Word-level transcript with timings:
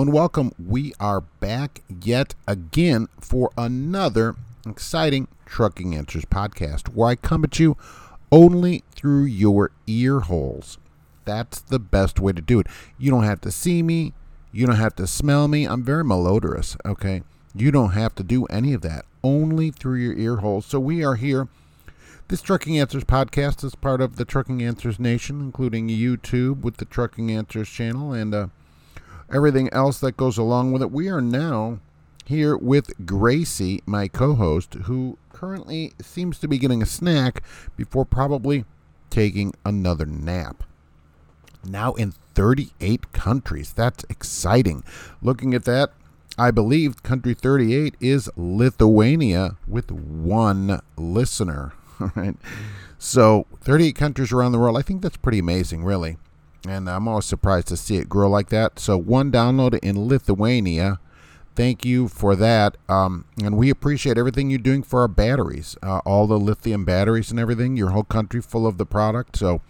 And 0.00 0.14
welcome. 0.14 0.52
We 0.58 0.94
are 0.98 1.20
back 1.20 1.82
yet 2.02 2.34
again 2.48 3.08
for 3.20 3.50
another 3.58 4.34
exciting 4.66 5.28
Trucking 5.44 5.94
Answers 5.94 6.24
podcast 6.24 6.94
where 6.94 7.10
I 7.10 7.16
come 7.16 7.44
at 7.44 7.58
you 7.58 7.76
only 8.32 8.82
through 8.92 9.24
your 9.24 9.72
ear 9.86 10.20
holes. 10.20 10.78
That's 11.26 11.60
the 11.60 11.78
best 11.78 12.18
way 12.18 12.32
to 12.32 12.40
do 12.40 12.60
it. 12.60 12.66
You 12.96 13.10
don't 13.10 13.24
have 13.24 13.42
to 13.42 13.50
see 13.50 13.82
me, 13.82 14.14
you 14.52 14.66
don't 14.66 14.76
have 14.76 14.96
to 14.96 15.06
smell 15.06 15.48
me. 15.48 15.66
I'm 15.66 15.84
very 15.84 16.02
malodorous, 16.02 16.78
okay? 16.86 17.22
You 17.54 17.70
don't 17.70 17.92
have 17.92 18.14
to 18.14 18.22
do 18.22 18.46
any 18.46 18.72
of 18.72 18.80
that, 18.80 19.04
only 19.22 19.70
through 19.70 19.96
your 19.96 20.14
ear 20.14 20.36
holes. 20.36 20.64
So 20.64 20.80
we 20.80 21.04
are 21.04 21.16
here. 21.16 21.48
This 22.28 22.40
Trucking 22.40 22.78
Answers 22.78 23.04
podcast 23.04 23.62
is 23.64 23.74
part 23.74 24.00
of 24.00 24.16
the 24.16 24.24
Trucking 24.24 24.62
Answers 24.62 24.98
Nation, 24.98 25.42
including 25.42 25.88
YouTube 25.88 26.62
with 26.62 26.78
the 26.78 26.86
Trucking 26.86 27.30
Answers 27.30 27.68
channel 27.68 28.14
and 28.14 28.34
uh, 28.34 28.46
everything 29.32 29.72
else 29.72 30.00
that 30.00 30.16
goes 30.16 30.38
along 30.38 30.72
with 30.72 30.82
it. 30.82 30.90
We 30.90 31.08
are 31.08 31.20
now 31.20 31.80
here 32.24 32.56
with 32.56 33.06
Gracie, 33.06 33.82
my 33.86 34.08
co 34.08 34.34
host, 34.34 34.74
who 34.84 35.18
currently 35.32 35.92
seems 36.00 36.38
to 36.38 36.48
be 36.48 36.58
getting 36.58 36.82
a 36.82 36.86
snack 36.86 37.42
before 37.76 38.04
probably 38.04 38.64
taking 39.08 39.54
another 39.64 40.06
nap. 40.06 40.62
Now 41.64 41.92
in 41.94 42.14
38 42.34 43.12
countries. 43.12 43.72
That's 43.72 44.04
exciting. 44.08 44.84
Looking 45.20 45.54
at 45.54 45.64
that, 45.64 45.92
I 46.38 46.50
believe 46.50 47.02
country 47.02 47.34
38 47.34 47.96
is 48.00 48.30
Lithuania 48.36 49.56
with 49.66 49.90
one 49.90 50.80
listener. 50.96 51.72
All 52.00 52.12
right. 52.14 52.36
So 52.98 53.46
38 53.60 53.94
countries 53.94 54.32
around 54.32 54.52
the 54.52 54.58
world. 54.58 54.78
I 54.78 54.82
think 54.82 55.02
that's 55.02 55.16
pretty 55.16 55.38
amazing, 55.38 55.84
really. 55.84 56.16
And 56.66 56.88
I'm 56.90 57.08
always 57.08 57.24
surprised 57.24 57.68
to 57.68 57.76
see 57.76 57.96
it 57.96 58.08
grow 58.08 58.28
like 58.28 58.50
that. 58.50 58.78
So 58.78 58.96
one 58.98 59.32
download 59.32 59.78
in 59.78 60.06
Lithuania. 60.06 61.00
Thank 61.56 61.84
you 61.84 62.08
for 62.08 62.36
that. 62.36 62.76
Um, 62.88 63.24
and 63.42 63.56
we 63.56 63.70
appreciate 63.70 64.18
everything 64.18 64.50
you're 64.50 64.58
doing 64.58 64.82
for 64.82 65.00
our 65.00 65.08
batteries, 65.08 65.76
uh, 65.82 65.98
all 66.04 66.26
the 66.26 66.38
lithium 66.38 66.84
batteries 66.84 67.30
and 67.30 67.40
everything, 67.40 67.76
your 67.76 67.90
whole 67.90 68.04
country 68.04 68.40
full 68.40 68.66
of 68.66 68.78
the 68.78 68.86
product. 68.86 69.36
So 69.36 69.60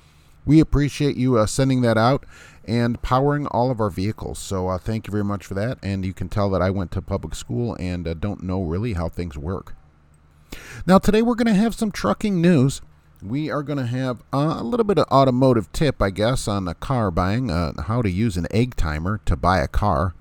we 0.45 0.61
appreciate 0.61 1.17
you 1.17 1.39
uh, 1.39 1.47
sending 1.47 1.81
that 1.83 1.97
out 1.97 2.25
and 2.65 3.01
powering 3.03 3.47
all 3.47 3.71
of 3.71 3.81
our 3.81 3.91
vehicles. 3.91 4.39
So 4.39 4.69
uh, 4.69 4.79
thank 4.79 5.07
you 5.07 5.11
very 5.11 5.25
much 5.25 5.47
for 5.47 5.55
that. 5.55 5.79
And 5.83 6.05
you 6.05 6.13
can 6.13 6.29
tell 6.29 6.51
that 6.51 6.63
I 6.63 6.71
went 6.71 6.91
to 6.93 7.03
public 7.03 7.35
school 7.35 7.77
and 7.81 8.07
uh, 8.07 8.15
don't 8.15 8.43
know 8.43 8.63
really 8.63 8.93
how 8.93 9.09
things 9.09 9.39
work. 9.39 9.75
Now, 10.87 10.99
today 10.99 11.23
we're 11.23 11.35
going 11.35 11.47
to 11.47 11.61
have 11.61 11.75
some 11.75 11.91
trucking 11.91 12.41
news. 12.41 12.81
We 13.23 13.51
are 13.51 13.63
going 13.63 13.79
to 13.79 13.87
have 13.87 14.23
a 14.33 14.65
little 14.65 14.85
bit 14.85 14.99
of 14.99 15.07
automotive 15.11 15.71
tip, 15.73 16.01
I 16.01 16.09
guess, 16.09 16.49
on 16.49 16.65
the 16.65 16.75
car 16.75 17.11
buying, 17.11 17.51
uh, 17.51 17.83
how 17.83 18.01
to 18.01 18.11
use 18.11 18.39
an 18.39 18.47
egg 18.51 18.77
timer 18.77 19.21
to 19.27 19.37
buy 19.37 19.59
a 19.59 19.69
car. 19.69 20.15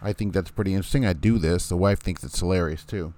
I 0.00 0.14
think 0.14 0.32
that's 0.32 0.50
pretty 0.50 0.72
interesting. 0.72 1.04
I 1.04 1.12
do 1.12 1.38
this. 1.38 1.68
The 1.68 1.76
wife 1.76 2.00
thinks 2.00 2.24
it's 2.24 2.40
hilarious 2.40 2.84
too. 2.84 3.12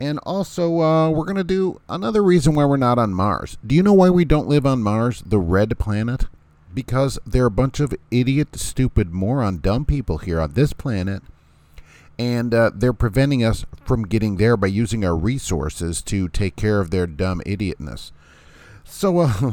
And 0.00 0.18
also, 0.20 0.80
uh, 0.80 1.10
we're 1.10 1.24
going 1.24 1.36
to 1.36 1.44
do 1.44 1.80
another 1.88 2.22
reason 2.24 2.54
why 2.54 2.64
we're 2.64 2.76
not 2.76 2.98
on 2.98 3.14
Mars. 3.14 3.56
Do 3.64 3.76
you 3.76 3.82
know 3.82 3.92
why 3.92 4.10
we 4.10 4.24
don't 4.24 4.48
live 4.48 4.66
on 4.66 4.82
Mars, 4.82 5.22
the 5.24 5.38
red 5.38 5.78
planet? 5.78 6.26
Because 6.74 7.20
there 7.24 7.44
are 7.44 7.46
a 7.46 7.52
bunch 7.52 7.78
of 7.78 7.94
idiot, 8.10 8.56
stupid, 8.56 9.12
moron, 9.12 9.58
dumb 9.58 9.84
people 9.84 10.18
here 10.18 10.40
on 10.40 10.54
this 10.54 10.72
planet. 10.72 11.22
And 12.18 12.52
uh, 12.52 12.72
they're 12.74 12.92
preventing 12.92 13.44
us 13.44 13.64
from 13.84 14.04
getting 14.04 14.36
there 14.36 14.56
by 14.56 14.66
using 14.66 15.04
our 15.04 15.16
resources 15.16 16.02
to 16.02 16.28
take 16.28 16.56
care 16.56 16.80
of 16.80 16.90
their 16.90 17.06
dumb 17.06 17.40
idiotness. 17.46 18.10
So, 18.84 19.18
uh, 19.18 19.32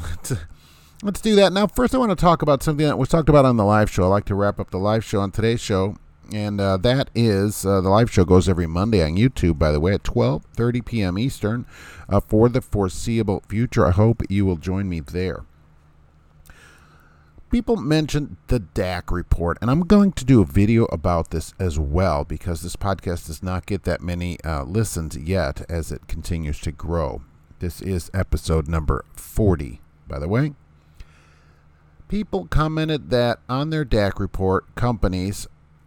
let's, 1.03 1.22
do 1.22 1.36
that. 1.36 1.52
Now, 1.53 1.68
first, 1.68 1.96
I 1.96 1.97
want 1.97 2.12
to 2.12 2.16
talk 2.16 2.42
about 2.42 2.62
something 2.62 2.86
that 2.86 2.97
was 2.97 3.09
talked 3.09 3.30
about 3.30 3.46
on 3.46 3.58
the 3.58 3.66
live 3.66 3.90
show. 3.90 4.03
I 4.03 4.08
like 4.08 4.25
to 4.25 4.36
wrap 4.36 4.59
up 4.59 4.72
the 4.72 4.78
live 4.78 5.03
show 5.03 5.19
on 5.19 5.31
today's 5.31 5.62
show 5.62 5.96
and 6.34 6.62
uh, 6.62 6.78
that 6.78 7.09
is 7.14 7.66
uh, 7.66 7.81
the 7.81 7.90
live 7.90 8.12
show 8.12 8.24
goes 8.24 8.47
every 8.47 8.68
Monday 8.68 9.03
on 9.03 9.16
YouTube. 9.16 9.59
By 9.59 9.72
the 9.72 9.80
way, 9.80 9.94
at 9.94 10.03
12:30 10.03 10.86
p.m. 10.86 11.20
Eastern, 11.20 11.66
uh, 12.09 12.20
for 12.20 12.50
the 12.50 12.62
foreseeable 12.62 13.44
future. 13.47 13.86
I 13.86 13.91
hope 13.91 14.24
you 14.30 14.46
will 14.46 14.58
join 14.58 14.88
me 14.88 15.00
there. 15.00 15.44
People 17.50 17.75
mentioned 17.75 18.38
the 18.47 18.62
DAC 18.62 19.12
report, 19.12 19.58
and 19.62 19.70
I'm 19.70 19.81
going 19.81 20.14
to 20.14 20.24
do 20.24 20.41
a 20.41 20.46
video 20.46 20.86
about 20.86 21.31
this 21.31 21.53
as 21.59 21.78
well 21.78 22.24
because 22.24 22.62
this 22.62 22.78
podcast 22.78 23.28
does 23.28 23.44
not 23.44 23.66
get 23.66 23.84
that 23.84 24.00
many 24.02 24.41
uh, 24.46 24.64
listens 24.64 25.18
yet 25.18 25.66
as 25.70 25.91
it 25.91 26.08
continues 26.08 26.62
to 26.62 26.72
grow. 26.72 27.24
This 27.62 27.80
is 27.80 28.10
episode 28.12 28.68
number 28.68 29.06
40, 29.14 29.82
by 30.08 30.18
the 30.18 30.28
way. 30.28 30.54
People 32.08 32.48
commented 32.48 33.12
that 33.12 33.38
on 33.48 33.70
their 33.70 33.86
DAC 33.86 34.20
report, 34.20 34.74
companies 34.74 35.46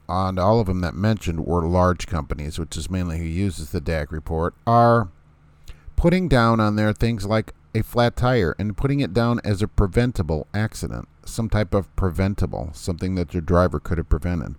and 0.08 0.38
all 0.38 0.60
of 0.60 0.68
them 0.68 0.82
that 0.82 0.94
mentioned 0.94 1.44
were 1.44 1.66
large 1.66 2.06
companies, 2.06 2.60
which 2.60 2.76
is 2.76 2.88
mainly 2.88 3.18
who 3.18 3.24
uses 3.24 3.70
the 3.70 3.80
DAC 3.80 4.12
report, 4.12 4.54
are 4.68 5.08
putting 5.96 6.28
down 6.28 6.60
on 6.60 6.76
there 6.76 6.92
things 6.92 7.26
like 7.26 7.52
a 7.74 7.82
flat 7.82 8.14
tire 8.14 8.54
and 8.56 8.76
putting 8.76 9.00
it 9.00 9.12
down 9.12 9.40
as 9.42 9.60
a 9.60 9.66
preventable 9.66 10.46
accident, 10.54 11.08
some 11.24 11.48
type 11.48 11.74
of 11.74 11.94
preventable, 11.96 12.70
something 12.72 13.16
that 13.16 13.34
your 13.34 13.40
driver 13.40 13.80
could 13.80 13.98
have 13.98 14.08
prevented. 14.08 14.54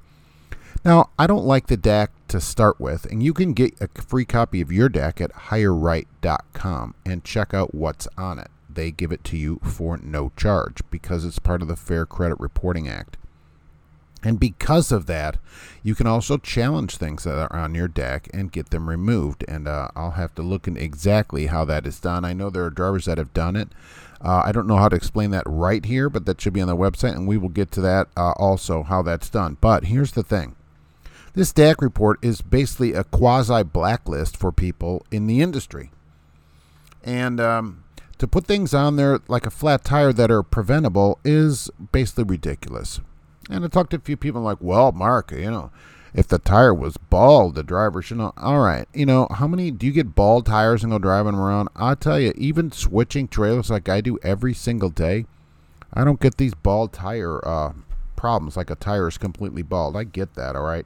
Now, 0.85 1.09
I 1.18 1.25
don't 1.25 1.46
like 1.46 1.66
the 1.66 1.78
DAC 1.78 2.09
to 2.28 2.40
start 2.40 2.79
with, 2.79 3.06
and 3.06 3.23
you 3.23 3.34
can 3.34 3.53
get 3.53 3.73
a 3.81 3.90
free 4.00 4.23
copy 4.23 4.62
of 4.62 4.72
your 4.72 4.88
DAC 4.88 5.19
at 5.19 5.31
hireright.com 5.31 6.94
and 7.03 7.23
check 7.23 7.56
out 7.56 7.73
what's 7.73 8.07
on 8.19 8.38
it. 8.38 8.51
They 8.69 8.91
give 8.91 9.12
it 9.12 9.24
to 9.24 9.38
you 9.38 9.59
for 9.63 9.97
no 9.97 10.31
charge 10.38 10.81
because 10.91 11.25
it's 11.25 11.40
part 11.40 11.63
of 11.63 11.68
the 11.68 11.75
Fair 11.75 12.06
Credit 12.06 12.40
Reporting 12.40 12.88
Act. 12.88 13.18
And 14.22 14.40
because 14.40 14.91
of 14.91 15.07
that, 15.07 15.38
you 15.81 15.95
can 15.95 16.06
also 16.06 16.38
challenge 16.38 16.97
things 16.97 17.24
that 17.24 17.35
are 17.35 17.56
on 17.56 17.74
your 17.74 17.90
DAC 17.90 18.29
and 18.31 18.51
get 18.51 18.69
them 18.69 18.88
removed. 18.88 19.44
And 19.47 19.68
uh, 19.68 19.88
I'll 19.95 20.12
have 20.12 20.35
to 20.35 20.44
look 20.44 20.68
in 20.68 20.78
exactly 20.78 21.47
how 21.47 21.66
that 21.66 21.88
is 21.88 22.00
done. 22.00 22.24
I 22.24 22.34
know 22.34 22.51
there 22.51 22.66
are 22.66 22.69
drivers 22.69 23.06
that 23.06 23.18
have 23.18 23.34
done 23.34 23.56
it. 23.56 23.69
Uh, 24.22 24.44
I 24.45 24.51
don't 24.51 24.68
know 24.68 24.78
how 24.78 24.90
to 24.90 24.95
explain 24.95 25.31
that 25.31 25.44
right 25.47 25.84
here, 25.84 26.12
but 26.12 26.28
that 26.28 26.40
should 26.40 26.53
be 26.53 26.62
on 26.62 26.68
the 26.68 26.78
website, 26.78 27.16
and 27.16 27.28
we 27.28 27.38
will 27.38 27.50
get 27.50 27.72
to 27.72 27.81
that 27.81 28.07
uh, 28.16 28.34
also, 28.34 28.84
how 28.84 29.01
that's 29.01 29.29
done. 29.31 29.57
But 29.59 29.85
here's 29.85 30.12
the 30.12 30.24
thing 30.24 30.56
this 31.35 31.53
DAC 31.53 31.81
report 31.81 32.18
is 32.22 32.41
basically 32.41 32.94
a 32.94 33.03
quasi 33.03 33.62
blacklist 33.63 34.38
for 34.38 34.51
people 34.51 35.06
in 35.12 35.28
the 35.28 35.41
industry. 35.41 35.91
And 37.03 37.40
um, 37.40 37.84
to 38.18 38.28
put 38.28 38.46
things 38.46 38.73
on 38.73 38.96
there 38.96 39.19
like 39.28 39.45
a 39.45 39.51
flat 39.51 39.84
tire 39.84 40.13
that 40.13 40.31
are 40.31 40.44
preventable 40.44 41.19
is 41.24 41.69
basically 41.91 42.24
ridiculous. 42.24 43.01
And 43.50 43.63
I 43.63 43.68
talked 43.68 43.91
to 43.91 43.97
a 43.97 44.00
few 44.00 44.18
people 44.18 44.41
like, 44.41 44.57
well, 44.62 44.91
Mark, 44.91 45.31
you 45.31 45.51
know, 45.51 45.72
if 46.13 46.28
the 46.28 46.40
tire 46.40 46.74
was 46.74 46.97
bald, 46.97 47.56
the 47.56 47.63
driver 47.63 48.01
should 48.01 48.18
know. 48.18 48.34
All 48.38 48.59
right, 48.59 48.88
you 48.94 49.06
know, 49.06 49.28
how 49.29 49.47
many 49.47 49.69
do 49.69 49.85
you 49.85 49.91
get 49.91 50.16
bald 50.16 50.45
tires 50.45 50.84
and 50.84 50.91
go 50.91 50.97
driving 50.97 51.35
around? 51.35 51.69
I'll 51.75 51.97
tell 51.97 52.19
you, 52.19 52.34
even 52.38 52.72
switching 52.72 53.28
trailers 53.28 53.69
like 53.69 53.90
I 53.90 54.00
do 54.00 54.18
every 54.24 54.53
single 54.53 54.90
day, 54.90 55.25
I 55.94 56.06
don't 56.06 56.19
get 56.19 56.38
these 56.38 56.53
bald 56.56 56.94
tire 56.94 57.45
uh, 57.45 57.74
problems 58.16 58.56
like 58.56 58.69
a 58.69 58.75
tire 58.75 59.07
is 59.07 59.18
completely 59.18 59.62
bald. 59.62 59.97
I 59.97 60.06
get 60.06 60.35
that, 60.35 60.56
all 60.56 60.63
right. 60.63 60.85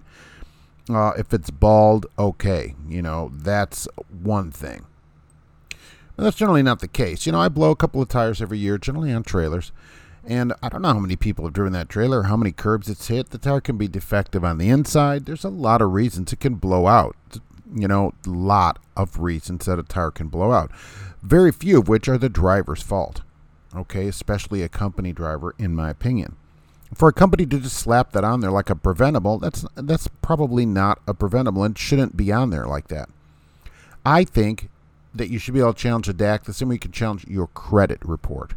Uh, 0.90 1.12
if 1.18 1.34
it's 1.34 1.52
bald, 1.52 2.08
okay, 2.18 2.74
you 2.88 3.02
know, 3.02 3.32
that's 3.34 3.88
one 4.10 4.52
thing. 4.52 4.86
But 6.16 6.24
that's 6.24 6.38
generally 6.38 6.64
not 6.64 6.80
the 6.80 6.88
case. 6.88 7.26
You 7.26 7.32
know, 7.32 7.40
I 7.40 7.48
blow 7.48 7.72
a 7.72 7.76
couple 7.76 8.02
of 8.02 8.10
tires 8.10 8.42
every 8.42 8.58
year, 8.58 8.78
generally 8.78 9.14
on 9.14 9.24
trailers. 9.24 9.72
And 10.26 10.54
I 10.62 10.70
don't 10.70 10.82
know 10.82 10.94
how 10.94 11.00
many 11.00 11.16
people 11.16 11.46
have 11.46 11.54
driven 11.54 11.74
that 11.74 11.90
trailer, 11.90 12.24
how 12.24 12.36
many 12.36 12.52
curbs 12.52 12.90
it's 12.90 13.08
hit. 13.08 13.30
The 13.30 13.38
tire 13.38 13.62
can 13.62 13.78
be 13.78 13.88
defective 13.88 14.44
on 14.44 14.58
the 14.58 14.70
inside. 14.70 15.26
There's 15.26 15.46
a 15.46 15.50
lot 15.50 15.82
of 15.82 15.94
reasons 15.94 16.34
it 16.34 16.40
can 16.40 16.56
blow 16.56 16.88
out. 16.88 17.16
You 17.74 17.88
know, 17.88 18.14
a 18.26 18.30
lot 18.30 18.80
of 18.98 19.20
reasons 19.20 19.66
that 19.66 19.80
a 19.80 19.84
tire 19.84 20.12
can 20.12 20.28
blow 20.28 20.52
out. 20.52 20.72
Very 21.22 21.52
few 21.52 21.80
of 21.80 21.88
which 21.88 22.10
are 22.10 22.18
the 22.18 22.30
driver's 22.30 22.82
fault. 22.82 23.22
Okay, 23.76 24.08
especially 24.08 24.64
a 24.64 24.70
company 24.70 25.14
driver, 25.14 25.54
in 25.58 25.76
my 25.76 25.90
opinion. 25.90 26.36
For 26.94 27.10
a 27.10 27.14
company 27.14 27.46
to 27.46 27.60
just 27.60 27.78
slap 27.78 28.12
that 28.14 28.24
on 28.24 28.42
there 28.42 28.52
like 28.52 28.70
a 28.70 28.76
preventable, 28.76 29.38
that's 29.38 29.66
that's 29.76 30.08
probably 30.22 30.66
not 30.66 31.00
a 31.08 31.14
preventable 31.14 31.64
and 31.64 31.78
shouldn't 31.78 32.18
be 32.18 32.32
on 32.32 32.50
there 32.50 32.66
like 32.66 32.88
that. 32.88 33.10
I 34.06 34.24
think 34.24 34.70
that 35.14 35.30
you 35.30 35.40
should 35.40 35.54
be 35.54 35.60
able 35.60 35.74
to 35.74 35.80
challenge 35.80 36.10
a 36.10 36.14
DAC 36.14 36.44
the 36.44 36.54
same 36.54 36.70
way 36.70 36.76
you 36.76 36.80
can 36.80 36.92
challenge 36.92 37.26
your 37.28 37.48
credit 37.48 38.00
report. 38.04 38.54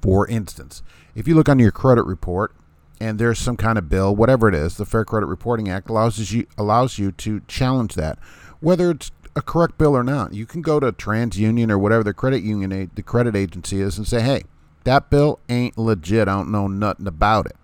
For 0.00 0.26
instance, 0.26 0.82
if 1.14 1.28
you 1.28 1.34
look 1.34 1.48
on 1.48 1.58
your 1.58 1.70
credit 1.70 2.04
report 2.04 2.52
and 3.00 3.18
there's 3.18 3.38
some 3.38 3.56
kind 3.56 3.78
of 3.78 3.88
bill, 3.88 4.14
whatever 4.14 4.48
it 4.48 4.54
is, 4.54 4.76
the 4.76 4.86
Fair 4.86 5.04
Credit 5.04 5.26
Reporting 5.26 5.68
Act 5.68 5.90
allows 5.90 6.32
you 6.32 6.46
allows 6.58 6.98
you 6.98 7.12
to 7.12 7.40
challenge 7.46 7.94
that, 7.94 8.18
whether 8.60 8.90
it's 8.90 9.12
a 9.34 9.42
correct 9.42 9.78
bill 9.78 9.96
or 9.96 10.04
not. 10.04 10.34
You 10.34 10.44
can 10.44 10.60
go 10.60 10.80
to 10.80 10.92
TransUnion 10.92 11.70
or 11.70 11.78
whatever 11.78 12.04
the 12.04 12.14
credit 12.14 12.42
union 12.42 12.90
the 12.94 13.02
credit 13.02 13.36
agency 13.36 13.80
is 13.80 13.96
and 13.96 14.06
say, 14.06 14.20
"Hey, 14.22 14.42
that 14.84 15.10
bill 15.10 15.40
ain't 15.48 15.78
legit. 15.78 16.28
I 16.28 16.36
don't 16.36 16.52
know 16.52 16.68
nothing 16.68 17.06
about 17.06 17.46
it." 17.46 17.56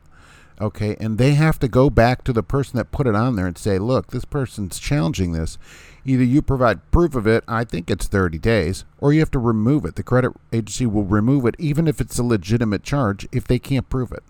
Okay, 0.60 0.96
and 0.98 1.18
they 1.18 1.34
have 1.34 1.58
to 1.60 1.68
go 1.68 1.88
back 1.88 2.24
to 2.24 2.32
the 2.32 2.42
person 2.42 2.78
that 2.78 2.90
put 2.90 3.06
it 3.06 3.14
on 3.14 3.36
there 3.36 3.46
and 3.46 3.56
say, 3.56 3.78
"Look, 3.78 4.08
this 4.08 4.24
person's 4.24 4.78
challenging 4.78 5.32
this. 5.32 5.56
Either 6.04 6.24
you 6.24 6.42
provide 6.42 6.90
proof 6.90 7.14
of 7.14 7.26
it, 7.26 7.44
I 7.46 7.64
think 7.64 7.90
it's 7.90 8.06
30 8.06 8.38
days, 8.38 8.84
or 8.98 9.12
you 9.12 9.20
have 9.20 9.30
to 9.32 9.38
remove 9.38 9.84
it. 9.84 9.94
The 9.94 10.02
credit 10.02 10.32
agency 10.52 10.86
will 10.86 11.04
remove 11.04 11.44
it 11.46 11.54
even 11.58 11.86
if 11.86 12.00
it's 12.00 12.18
a 12.18 12.24
legitimate 12.24 12.82
charge 12.82 13.28
if 13.30 13.46
they 13.46 13.58
can't 13.58 13.88
prove 13.88 14.10
it. 14.10 14.22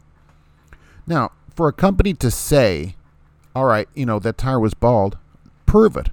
Now, 1.07 1.31
for 1.55 1.69
a 1.69 1.73
company 1.73 2.15
to 2.15 2.31
say, 2.31 2.97
all 3.55 3.65
right, 3.65 3.89
you 3.95 4.05
know, 4.05 4.19
that 4.19 4.39
tire 4.39 4.61
was 4.61 4.75
bald, 4.75 5.17
prove 5.67 5.97
it. 5.97 6.11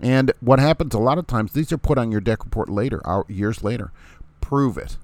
And 0.00 0.32
what 0.40 0.58
happens 0.58 0.94
a 0.94 0.98
lot 0.98 1.18
of 1.18 1.26
times, 1.26 1.52
these 1.52 1.72
are 1.72 1.78
put 1.78 1.98
on 1.98 2.12
your 2.12 2.20
DAC 2.20 2.44
report 2.44 2.68
later, 2.68 3.02
years 3.28 3.64
later. 3.64 3.92
Prove 4.40 4.76
it. 4.76 4.98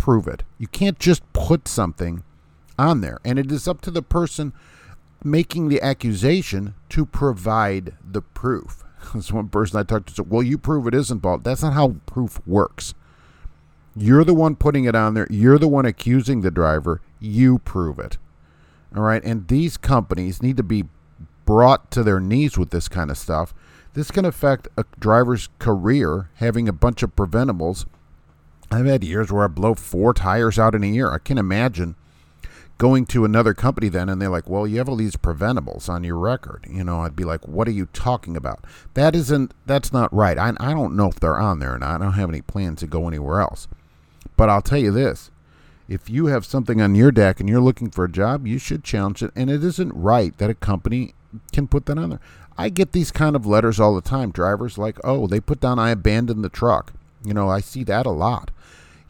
Prove 0.00 0.26
it. 0.26 0.44
You 0.56 0.66
can't 0.66 0.98
just 0.98 1.30
put 1.34 1.68
something 1.68 2.22
on 2.78 3.02
there. 3.02 3.18
And 3.22 3.38
it 3.38 3.52
is 3.52 3.68
up 3.68 3.82
to 3.82 3.90
the 3.90 4.00
person 4.00 4.54
making 5.22 5.68
the 5.68 5.82
accusation 5.82 6.74
to 6.88 7.04
provide 7.04 7.92
the 8.02 8.22
proof. 8.22 8.82
There's 9.12 9.30
one 9.30 9.50
person 9.50 9.78
I 9.78 9.82
talked 9.82 10.08
to 10.08 10.14
said, 10.14 10.30
Well, 10.30 10.42
you 10.42 10.56
prove 10.56 10.86
it 10.86 10.94
isn't 10.94 11.18
bald. 11.18 11.44
That's 11.44 11.62
not 11.62 11.74
how 11.74 11.96
proof 12.06 12.40
works. 12.46 12.94
You're 13.94 14.24
the 14.24 14.32
one 14.32 14.56
putting 14.56 14.84
it 14.86 14.94
on 14.94 15.12
there. 15.12 15.26
You're 15.28 15.58
the 15.58 15.68
one 15.68 15.84
accusing 15.84 16.40
the 16.40 16.50
driver. 16.50 17.02
You 17.18 17.58
prove 17.58 17.98
it. 17.98 18.16
All 18.96 19.02
right. 19.02 19.22
And 19.22 19.48
these 19.48 19.76
companies 19.76 20.42
need 20.42 20.56
to 20.56 20.62
be 20.62 20.84
brought 21.44 21.90
to 21.90 22.02
their 22.02 22.20
knees 22.20 22.56
with 22.56 22.70
this 22.70 22.88
kind 22.88 23.10
of 23.10 23.18
stuff. 23.18 23.52
This 23.92 24.10
can 24.10 24.24
affect 24.24 24.66
a 24.78 24.86
driver's 24.98 25.50
career 25.58 26.30
having 26.36 26.70
a 26.70 26.72
bunch 26.72 27.02
of 27.02 27.14
preventables. 27.14 27.84
I've 28.70 28.86
had 28.86 29.02
years 29.02 29.32
where 29.32 29.44
I 29.44 29.48
blow 29.48 29.74
four 29.74 30.14
tires 30.14 30.58
out 30.58 30.74
in 30.74 30.84
a 30.84 30.88
year. 30.88 31.10
I 31.10 31.18
can 31.18 31.38
imagine 31.38 31.96
going 32.78 33.04
to 33.04 33.26
another 33.26 33.52
company 33.52 33.90
then 33.90 34.08
and 34.08 34.22
they're 34.22 34.30
like, 34.30 34.48
well, 34.48 34.66
you 34.66 34.78
have 34.78 34.88
all 34.88 34.96
these 34.96 35.16
preventables 35.16 35.88
on 35.88 36.02
your 36.02 36.16
record. 36.16 36.66
You 36.70 36.82
know, 36.82 37.00
I'd 37.00 37.14
be 37.14 37.24
like, 37.24 37.46
what 37.46 37.68
are 37.68 37.72
you 37.72 37.86
talking 37.92 38.36
about? 38.36 38.64
That 38.94 39.14
isn't, 39.14 39.52
that's 39.66 39.92
not 39.92 40.12
right. 40.14 40.38
I, 40.38 40.54
I 40.58 40.72
don't 40.72 40.96
know 40.96 41.08
if 41.08 41.20
they're 41.20 41.38
on 41.38 41.58
there 41.58 41.74
or 41.74 41.78
not. 41.78 42.00
I 42.00 42.04
don't 42.04 42.14
have 42.14 42.30
any 42.30 42.40
plans 42.40 42.80
to 42.80 42.86
go 42.86 43.06
anywhere 43.06 43.40
else. 43.40 43.68
But 44.36 44.48
I'll 44.48 44.62
tell 44.62 44.78
you 44.78 44.92
this 44.92 45.30
if 45.88 46.08
you 46.08 46.26
have 46.26 46.46
something 46.46 46.80
on 46.80 46.94
your 46.94 47.10
DAC 47.10 47.40
and 47.40 47.48
you're 47.48 47.60
looking 47.60 47.90
for 47.90 48.04
a 48.04 48.10
job, 48.10 48.46
you 48.46 48.58
should 48.58 48.84
challenge 48.84 49.22
it. 49.22 49.32
And 49.36 49.50
it 49.50 49.62
isn't 49.62 49.92
right 49.92 50.36
that 50.38 50.48
a 50.48 50.54
company 50.54 51.14
can 51.52 51.66
put 51.66 51.84
that 51.86 51.98
on 51.98 52.10
there. 52.10 52.20
I 52.56 52.68
get 52.68 52.92
these 52.92 53.10
kind 53.10 53.36
of 53.36 53.44
letters 53.44 53.80
all 53.80 53.94
the 53.94 54.00
time. 54.00 54.30
Drivers 54.30 54.78
like, 54.78 54.98
oh, 55.04 55.26
they 55.26 55.40
put 55.40 55.60
down, 55.60 55.78
I 55.78 55.90
abandoned 55.90 56.44
the 56.44 56.48
truck. 56.48 56.92
You 57.24 57.34
know, 57.34 57.50
I 57.50 57.60
see 57.60 57.84
that 57.84 58.06
a 58.06 58.10
lot. 58.10 58.50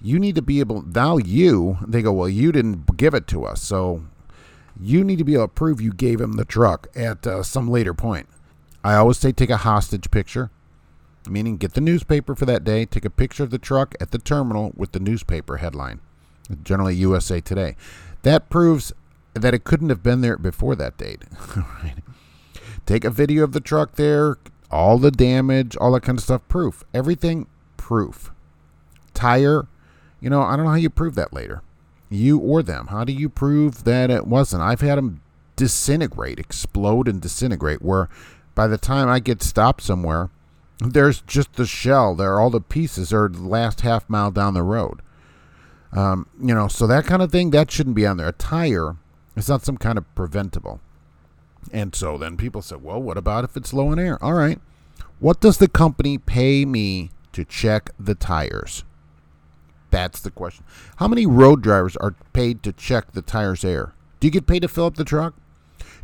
You 0.01 0.19
need 0.19 0.35
to 0.37 0.43
be 0.43 0.61
able, 0.61 0.83
now 0.83 1.19
you, 1.19 1.79
they 1.87 2.03
go, 2.03 2.13
well, 2.13 2.29
you 2.29 2.53
didn't 2.53 2.97
give 2.97 3.15
it 3.15 3.27
to 3.29 3.45
us. 3.45 3.63
So 3.63 4.05
you 4.81 5.05
need 5.05 5.19
to 5.19 5.25
be 5.25 5.35
able 5.35 5.45
to 5.45 5.49
prove 5.49 5.81
you 5.81 5.93
gave 5.93 6.21
him 6.21 6.35
the 6.35 6.45
truck 6.45 6.89
at 6.95 7.27
uh, 7.27 7.43
some 7.43 7.69
later 7.69 7.93
point. 7.93 8.29
I 8.83 8.95
always 8.95 9.19
say 9.19 9.33
take 9.33 9.51
a 9.51 9.59
hostage 9.59 10.11
picture, 10.11 10.51
meaning 11.29 11.59
get 11.59 11.75
the 11.75 11.83
newspaper 11.83 12.35
for 12.35 12.47
that 12.47 12.65
day, 12.65 12.87
take 12.87 13.05
a 13.05 13.11
picture 13.11 13.43
of 13.43 13.51
the 13.51 13.59
truck 13.59 13.95
at 14.01 14.11
the 14.11 14.19
terminal 14.19 14.73
with 14.75 14.93
the 14.93 15.01
newspaper 15.01 15.59
headline, 15.59 16.01
generally 16.63 16.95
USA 16.95 17.41
Today. 17.41 17.77
That 18.23 18.49
proves 18.49 18.95
that 19.35 19.55
it 19.55 19.65
couldn't 19.65 19.91
have 19.91 20.03
been 20.03 20.23
there 20.23 20.39
before 20.39 20.75
that 20.77 20.97
date. 20.97 21.23
Take 22.87 23.05
a 23.05 23.11
video 23.11 23.45
of 23.45 23.53
the 23.53 23.61
truck 23.61 23.95
there, 23.95 24.37
all 24.71 24.99
the 24.99 25.11
damage, 25.11 25.77
all 25.77 25.93
that 25.93 26.03
kind 26.03 26.19
of 26.19 26.25
stuff. 26.25 26.43
Proof. 26.49 26.85
Everything 26.93 27.47
proof. 27.77 28.33
Tire, 29.15 29.67
you 30.21 30.31
know, 30.31 30.43
I 30.43 30.57
don't 30.57 30.65
know 30.65 30.73
how 30.73 30.77
you 30.77 30.91
prove 30.91 31.15
that 31.15 31.33
later. 31.33 31.63
You 32.09 32.39
or 32.39 32.63
them. 32.63 32.89
How 32.89 33.05
do 33.05 33.13
you 33.13 33.29
prove 33.29 33.85
that 33.85 34.11
it 34.11 34.27
wasn't? 34.27 34.63
I've 34.63 34.81
had 34.81 34.99
them 34.99 35.21
disintegrate, 35.57 36.39
explode 36.39 37.07
and 37.07 37.21
disintegrate, 37.21 37.83
where 37.83 38.09
by 38.55 38.67
the 38.67 38.79
time 38.79 39.09
I 39.09 39.21
get 39.21 39.43
stopped 39.43 39.83
somewhere, 39.83 40.31
there's 40.79 41.21
just 41.23 41.55
the 41.55 41.67
shell. 41.67 42.15
There 42.15 42.41
all 42.41 42.51
the 42.51 42.61
pieces 42.61 43.13
are 43.13 43.29
the 43.29 43.43
last 43.43 43.83
half 43.83 44.09
mile 44.09 44.31
down 44.31 44.55
the 44.55 44.63
road. 44.63 45.01
Um, 45.93 46.27
you 46.41 46.55
know, 46.55 46.69
so 46.69 46.87
that 46.87 47.05
kind 47.05 47.23
of 47.23 47.31
thing, 47.31 47.51
that 47.51 47.71
shouldn't 47.71 47.97
be 47.97 48.07
on 48.07 48.17
there. 48.17 48.29
A 48.29 48.33
tire 48.33 48.97
is 49.37 49.49
not 49.49 49.65
some 49.65 49.77
kind 49.77 49.99
of 49.99 50.15
preventable. 50.15 50.81
And 51.73 51.95
so 51.95 52.17
then 52.17 52.37
people 52.37 52.63
said, 52.63 52.83
well, 52.83 53.01
what 53.01 53.19
about 53.19 53.45
if 53.45 53.57
it's 53.57 53.73
low 53.73 53.93
in 53.93 53.99
air? 53.99 54.23
All 54.23 54.33
right. 54.33 54.59
What 55.19 55.41
does 55.41 55.59
the 55.59 55.69
company 55.69 56.17
pay 56.17 56.65
me 56.65 57.11
to 57.33 57.45
check 57.45 57.91
the 57.99 58.15
tires? 58.15 58.85
That's 59.91 60.21
the 60.21 60.31
question. 60.31 60.65
How 60.97 61.09
many 61.09 61.27
road 61.27 61.63
drivers 61.63 61.97
are 61.97 62.15
paid 62.33 62.63
to 62.63 62.73
check 62.73 63.13
the 63.13 63.23
tires' 63.23 63.65
air? 63.65 63.93
Do 64.21 64.27
you 64.27 64.31
get 64.31 64.47
paid 64.47 64.63
to 64.63 64.69
fill 64.69 64.87
up 64.87 64.97
the 64.97 65.05
truck? 65.05 65.35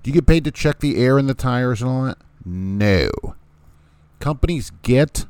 Do 0.02 0.10
you 0.10 0.14
get 0.14 0.26
paid 0.26 0.44
to 0.44 0.50
check 0.50 0.80
the 0.80 0.96
air 0.96 1.18
in 1.18 1.26
the 1.26 1.34
tires 1.34 1.82
and 1.82 1.90
all 1.90 2.04
that? 2.04 2.18
No. 2.44 3.10
Companies 4.20 4.72
get 4.82 5.26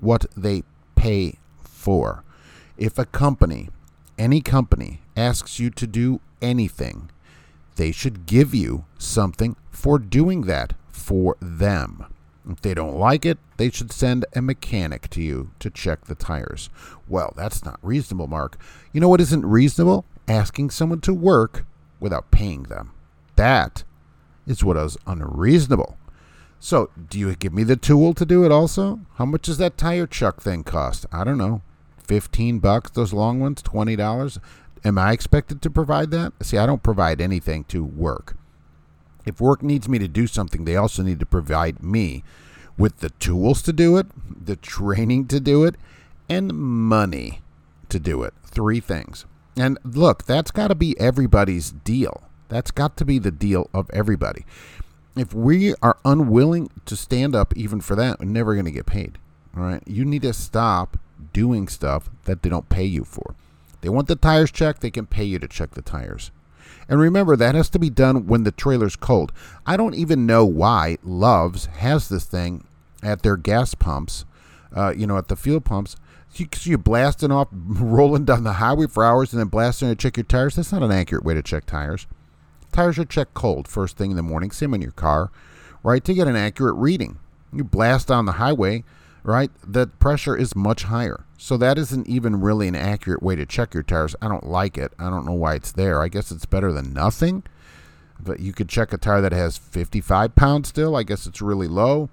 what 0.00 0.26
they 0.36 0.62
pay 0.96 1.38
for. 1.62 2.24
If 2.76 2.98
a 2.98 3.06
company, 3.06 3.70
any 4.18 4.40
company, 4.40 5.00
asks 5.16 5.58
you 5.58 5.70
to 5.70 5.86
do 5.86 6.20
anything, 6.40 7.10
they 7.76 7.92
should 7.92 8.26
give 8.26 8.54
you 8.54 8.84
something 8.98 9.56
for 9.70 9.98
doing 9.98 10.42
that 10.42 10.74
for 10.90 11.36
them. 11.40 12.06
If 12.48 12.62
they 12.62 12.72
don't 12.72 12.98
like 12.98 13.26
it, 13.26 13.38
they 13.58 13.70
should 13.70 13.92
send 13.92 14.24
a 14.34 14.40
mechanic 14.40 15.10
to 15.10 15.22
you 15.22 15.50
to 15.58 15.68
check 15.68 16.06
the 16.06 16.14
tires. 16.14 16.70
Well, 17.06 17.34
that's 17.36 17.64
not 17.64 17.78
reasonable, 17.82 18.26
Mark. 18.26 18.58
You 18.92 19.00
know 19.00 19.08
what 19.08 19.20
isn't 19.20 19.44
reasonable? 19.44 20.06
Asking 20.26 20.70
someone 20.70 21.00
to 21.02 21.12
work 21.12 21.66
without 22.00 22.30
paying 22.30 22.64
them. 22.64 22.92
That 23.36 23.84
is 24.46 24.64
what 24.64 24.78
is 24.78 24.96
unreasonable. 25.06 25.98
So, 26.58 26.90
do 27.08 27.18
you 27.18 27.34
give 27.36 27.52
me 27.52 27.62
the 27.62 27.76
tool 27.76 28.14
to 28.14 28.24
do 28.24 28.44
it 28.44 28.50
also? 28.50 29.00
How 29.14 29.26
much 29.26 29.42
does 29.42 29.58
that 29.58 29.76
tire 29.76 30.06
chuck 30.06 30.40
thing 30.40 30.64
cost? 30.64 31.06
I 31.12 31.24
don't 31.24 31.38
know. 31.38 31.62
15 31.98 32.58
bucks 32.58 32.90
those 32.90 33.12
long 33.12 33.38
ones, 33.38 33.62
$20? 33.62 34.38
Am 34.84 34.98
I 34.98 35.12
expected 35.12 35.60
to 35.62 35.70
provide 35.70 36.10
that? 36.10 36.32
See, 36.42 36.56
I 36.56 36.66
don't 36.66 36.82
provide 36.82 37.20
anything 37.20 37.64
to 37.64 37.84
work. 37.84 38.36
If 39.26 39.40
work 39.40 39.62
needs 39.62 39.88
me 39.88 39.98
to 39.98 40.08
do 40.08 40.26
something, 40.26 40.64
they 40.64 40.76
also 40.76 41.02
need 41.02 41.20
to 41.20 41.26
provide 41.26 41.82
me 41.82 42.24
with 42.78 42.98
the 42.98 43.10
tools 43.10 43.60
to 43.62 43.72
do 43.72 43.96
it, 43.96 44.06
the 44.46 44.56
training 44.56 45.26
to 45.26 45.40
do 45.40 45.64
it, 45.64 45.74
and 46.28 46.54
money 46.54 47.42
to 47.88 47.98
do 47.98 48.22
it. 48.22 48.32
Three 48.44 48.80
things. 48.80 49.26
And 49.56 49.78
look, 49.84 50.24
that's 50.24 50.50
got 50.50 50.68
to 50.68 50.74
be 50.74 50.98
everybody's 51.00 51.72
deal. 51.72 52.22
That's 52.48 52.70
got 52.70 52.96
to 52.98 53.04
be 53.04 53.18
the 53.18 53.32
deal 53.32 53.68
of 53.74 53.90
everybody. 53.92 54.46
If 55.16 55.34
we 55.34 55.74
are 55.82 55.98
unwilling 56.04 56.70
to 56.86 56.96
stand 56.96 57.34
up 57.34 57.56
even 57.56 57.80
for 57.80 57.96
that, 57.96 58.20
we're 58.20 58.26
never 58.26 58.54
going 58.54 58.66
to 58.66 58.70
get 58.70 58.86
paid. 58.86 59.18
All 59.56 59.64
right. 59.64 59.82
You 59.84 60.04
need 60.04 60.22
to 60.22 60.32
stop 60.32 60.96
doing 61.32 61.66
stuff 61.66 62.08
that 62.24 62.42
they 62.42 62.48
don't 62.48 62.68
pay 62.68 62.84
you 62.84 63.04
for. 63.04 63.34
They 63.80 63.88
want 63.88 64.08
the 64.08 64.16
tires 64.16 64.50
checked, 64.50 64.80
they 64.80 64.90
can 64.90 65.06
pay 65.06 65.24
you 65.24 65.38
to 65.38 65.48
check 65.48 65.72
the 65.72 65.82
tires. 65.82 66.30
And 66.88 67.00
remember, 67.00 67.36
that 67.36 67.54
has 67.54 67.68
to 67.70 67.78
be 67.78 67.90
done 67.90 68.26
when 68.26 68.44
the 68.44 68.52
trailer's 68.52 68.96
cold. 68.96 69.32
I 69.66 69.76
don't 69.76 69.94
even 69.94 70.26
know 70.26 70.44
why 70.44 70.98
Love's 71.02 71.66
has 71.66 72.08
this 72.08 72.24
thing 72.24 72.64
at 73.02 73.22
their 73.22 73.36
gas 73.36 73.74
pumps, 73.74 74.24
uh, 74.74 74.92
you 74.96 75.06
know, 75.06 75.18
at 75.18 75.28
the 75.28 75.36
fuel 75.36 75.60
pumps. 75.60 75.96
You, 76.34 76.46
you're 76.62 76.78
blasting 76.78 77.32
off, 77.32 77.48
rolling 77.52 78.24
down 78.24 78.44
the 78.44 78.54
highway 78.54 78.86
for 78.86 79.04
hours, 79.04 79.32
and 79.32 79.40
then 79.40 79.48
blasting 79.48 79.88
to 79.88 79.96
check 79.96 80.16
your 80.16 80.24
tires. 80.24 80.56
That's 80.56 80.72
not 80.72 80.82
an 80.82 80.92
accurate 80.92 81.24
way 81.24 81.34
to 81.34 81.42
check 81.42 81.66
tires. 81.66 82.06
Tires 82.72 82.98
are 82.98 83.04
checked 83.04 83.34
cold 83.34 83.66
first 83.66 83.96
thing 83.96 84.10
in 84.10 84.16
the 84.16 84.22
morning, 84.22 84.50
same 84.50 84.74
in 84.74 84.82
your 84.82 84.90
car, 84.92 85.30
right? 85.82 86.04
To 86.04 86.14
get 86.14 86.28
an 86.28 86.36
accurate 86.36 86.76
reading. 86.76 87.18
You 87.52 87.64
blast 87.64 88.08
down 88.08 88.26
the 88.26 88.32
highway, 88.32 88.84
right? 89.22 89.50
The 89.66 89.86
pressure 89.86 90.36
is 90.36 90.54
much 90.54 90.84
higher. 90.84 91.24
So 91.38 91.56
that 91.56 91.78
isn't 91.78 92.08
even 92.08 92.40
really 92.40 92.68
an 92.68 92.74
accurate 92.74 93.22
way 93.22 93.36
to 93.36 93.46
check 93.46 93.72
your 93.72 93.82
tires. 93.82 94.14
I 94.20 94.28
don't 94.28 94.46
like 94.46 94.76
it. 94.76 94.92
I 94.98 95.08
don't 95.08 95.24
know 95.24 95.32
why 95.32 95.54
it's 95.54 95.72
there. 95.72 96.02
I 96.02 96.08
guess 96.08 96.30
it's 96.30 96.46
better 96.46 96.72
than 96.72 96.92
nothing. 96.92 97.44
But 98.20 98.40
you 98.40 98.52
could 98.52 98.68
check 98.68 98.92
a 98.92 98.98
tire 98.98 99.20
that 99.20 99.32
has 99.32 99.56
55 99.56 100.34
pounds 100.34 100.68
still. 100.68 100.96
I 100.96 101.04
guess 101.04 101.26
it's 101.26 101.40
really 101.40 101.68
low. 101.68 102.10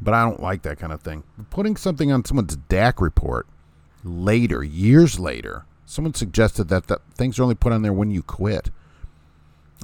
But 0.00 0.14
I 0.14 0.22
don't 0.24 0.42
like 0.42 0.62
that 0.62 0.78
kind 0.78 0.92
of 0.92 1.00
thing. 1.00 1.24
Putting 1.50 1.76
something 1.76 2.12
on 2.12 2.24
someone's 2.24 2.56
DAC 2.56 3.00
report 3.00 3.46
later, 4.04 4.62
years 4.62 5.18
later, 5.18 5.64
someone 5.86 6.14
suggested 6.14 6.68
that, 6.68 6.88
that 6.88 7.00
things 7.14 7.38
are 7.38 7.42
only 7.42 7.54
put 7.54 7.72
on 7.72 7.82
there 7.82 7.92
when 7.92 8.10
you 8.10 8.22
quit. 8.22 8.70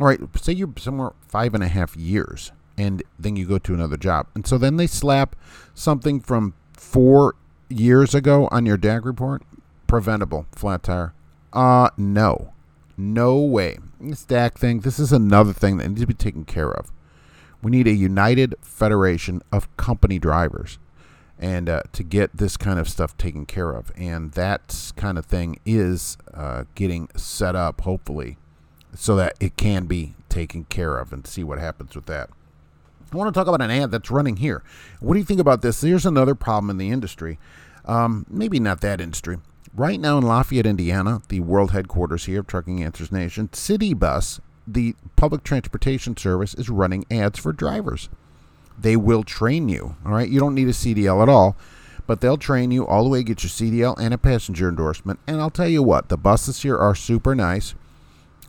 All 0.00 0.06
right, 0.06 0.20
say 0.36 0.52
you're 0.52 0.72
somewhere 0.78 1.12
five 1.28 1.54
and 1.54 1.62
a 1.62 1.68
half 1.68 1.96
years 1.96 2.52
and 2.76 3.02
then 3.18 3.36
you 3.36 3.46
go 3.46 3.58
to 3.58 3.74
another 3.74 3.96
job. 3.96 4.26
And 4.34 4.46
so 4.46 4.58
then 4.58 4.76
they 4.76 4.86
slap 4.86 5.36
something 5.74 6.20
from 6.20 6.54
four 6.74 7.34
years 7.68 8.14
ago 8.14 8.48
on 8.50 8.66
your 8.66 8.78
DAC 8.78 9.04
report. 9.04 9.42
Preventable 9.86 10.46
flat 10.52 10.82
tire. 10.82 11.14
Uh, 11.52 11.90
no. 11.96 12.52
No 12.96 13.38
way. 13.38 13.78
This 14.00 14.24
DAC 14.24 14.54
thing, 14.54 14.80
this 14.80 14.98
is 14.98 15.12
another 15.12 15.52
thing 15.52 15.76
that 15.76 15.88
needs 15.88 16.00
to 16.00 16.06
be 16.06 16.14
taken 16.14 16.44
care 16.44 16.72
of. 16.72 16.90
We 17.62 17.70
need 17.70 17.86
a 17.86 17.92
united 17.92 18.56
federation 18.60 19.42
of 19.52 19.74
company 19.76 20.18
drivers 20.18 20.78
and 21.38 21.68
uh, 21.68 21.82
to 21.92 22.02
get 22.02 22.36
this 22.36 22.56
kind 22.56 22.78
of 22.78 22.88
stuff 22.88 23.16
taken 23.16 23.46
care 23.46 23.72
of. 23.72 23.90
And 23.96 24.32
that 24.32 24.92
kind 24.96 25.18
of 25.18 25.26
thing 25.26 25.58
is 25.64 26.16
uh, 26.34 26.64
getting 26.74 27.08
set 27.16 27.56
up, 27.56 27.82
hopefully, 27.82 28.36
so 28.94 29.16
that 29.16 29.34
it 29.40 29.56
can 29.56 29.86
be 29.86 30.14
taken 30.28 30.64
care 30.64 30.98
of 30.98 31.12
and 31.12 31.26
see 31.26 31.42
what 31.42 31.58
happens 31.58 31.94
with 31.94 32.06
that. 32.06 32.30
I 33.12 33.16
want 33.16 33.32
to 33.32 33.38
talk 33.38 33.46
about 33.46 33.60
an 33.60 33.70
ad 33.70 33.90
that's 33.90 34.10
running 34.10 34.36
here. 34.36 34.62
What 35.00 35.14
do 35.14 35.20
you 35.20 35.26
think 35.26 35.40
about 35.40 35.62
this? 35.62 35.80
Here's 35.82 36.06
another 36.06 36.34
problem 36.34 36.70
in 36.70 36.78
the 36.78 36.90
industry. 36.90 37.38
Um, 37.84 38.24
maybe 38.30 38.58
not 38.58 38.80
that 38.80 39.00
industry. 39.00 39.38
Right 39.74 40.00
now 40.00 40.18
in 40.18 40.24
Lafayette, 40.24 40.66
Indiana, 40.66 41.22
the 41.28 41.40
world 41.40 41.72
headquarters 41.72 42.26
here 42.26 42.40
of 42.40 42.46
Trucking 42.46 42.82
Answers 42.82 43.10
Nation, 43.10 43.52
City 43.52 43.94
Bus 43.94 44.40
the 44.66 44.94
public 45.16 45.44
transportation 45.44 46.16
service 46.16 46.54
is 46.54 46.70
running 46.70 47.04
ads 47.10 47.38
for 47.38 47.52
drivers. 47.52 48.08
They 48.78 48.96
will 48.96 49.22
train 49.22 49.68
you. 49.68 49.96
All 50.04 50.12
right, 50.12 50.28
you 50.28 50.40
don't 50.40 50.54
need 50.54 50.68
a 50.68 50.72
CDL 50.72 51.22
at 51.22 51.28
all, 51.28 51.56
but 52.06 52.20
they'll 52.20 52.38
train 52.38 52.70
you 52.70 52.86
all 52.86 53.04
the 53.04 53.10
way, 53.10 53.22
get 53.22 53.42
your 53.42 53.50
CDL 53.50 53.96
and 53.98 54.14
a 54.14 54.18
passenger 54.18 54.68
endorsement. 54.68 55.20
And 55.26 55.40
I'll 55.40 55.50
tell 55.50 55.68
you 55.68 55.82
what, 55.82 56.08
the 56.08 56.16
buses 56.16 56.62
here 56.62 56.76
are 56.76 56.94
super 56.94 57.34
nice. 57.34 57.74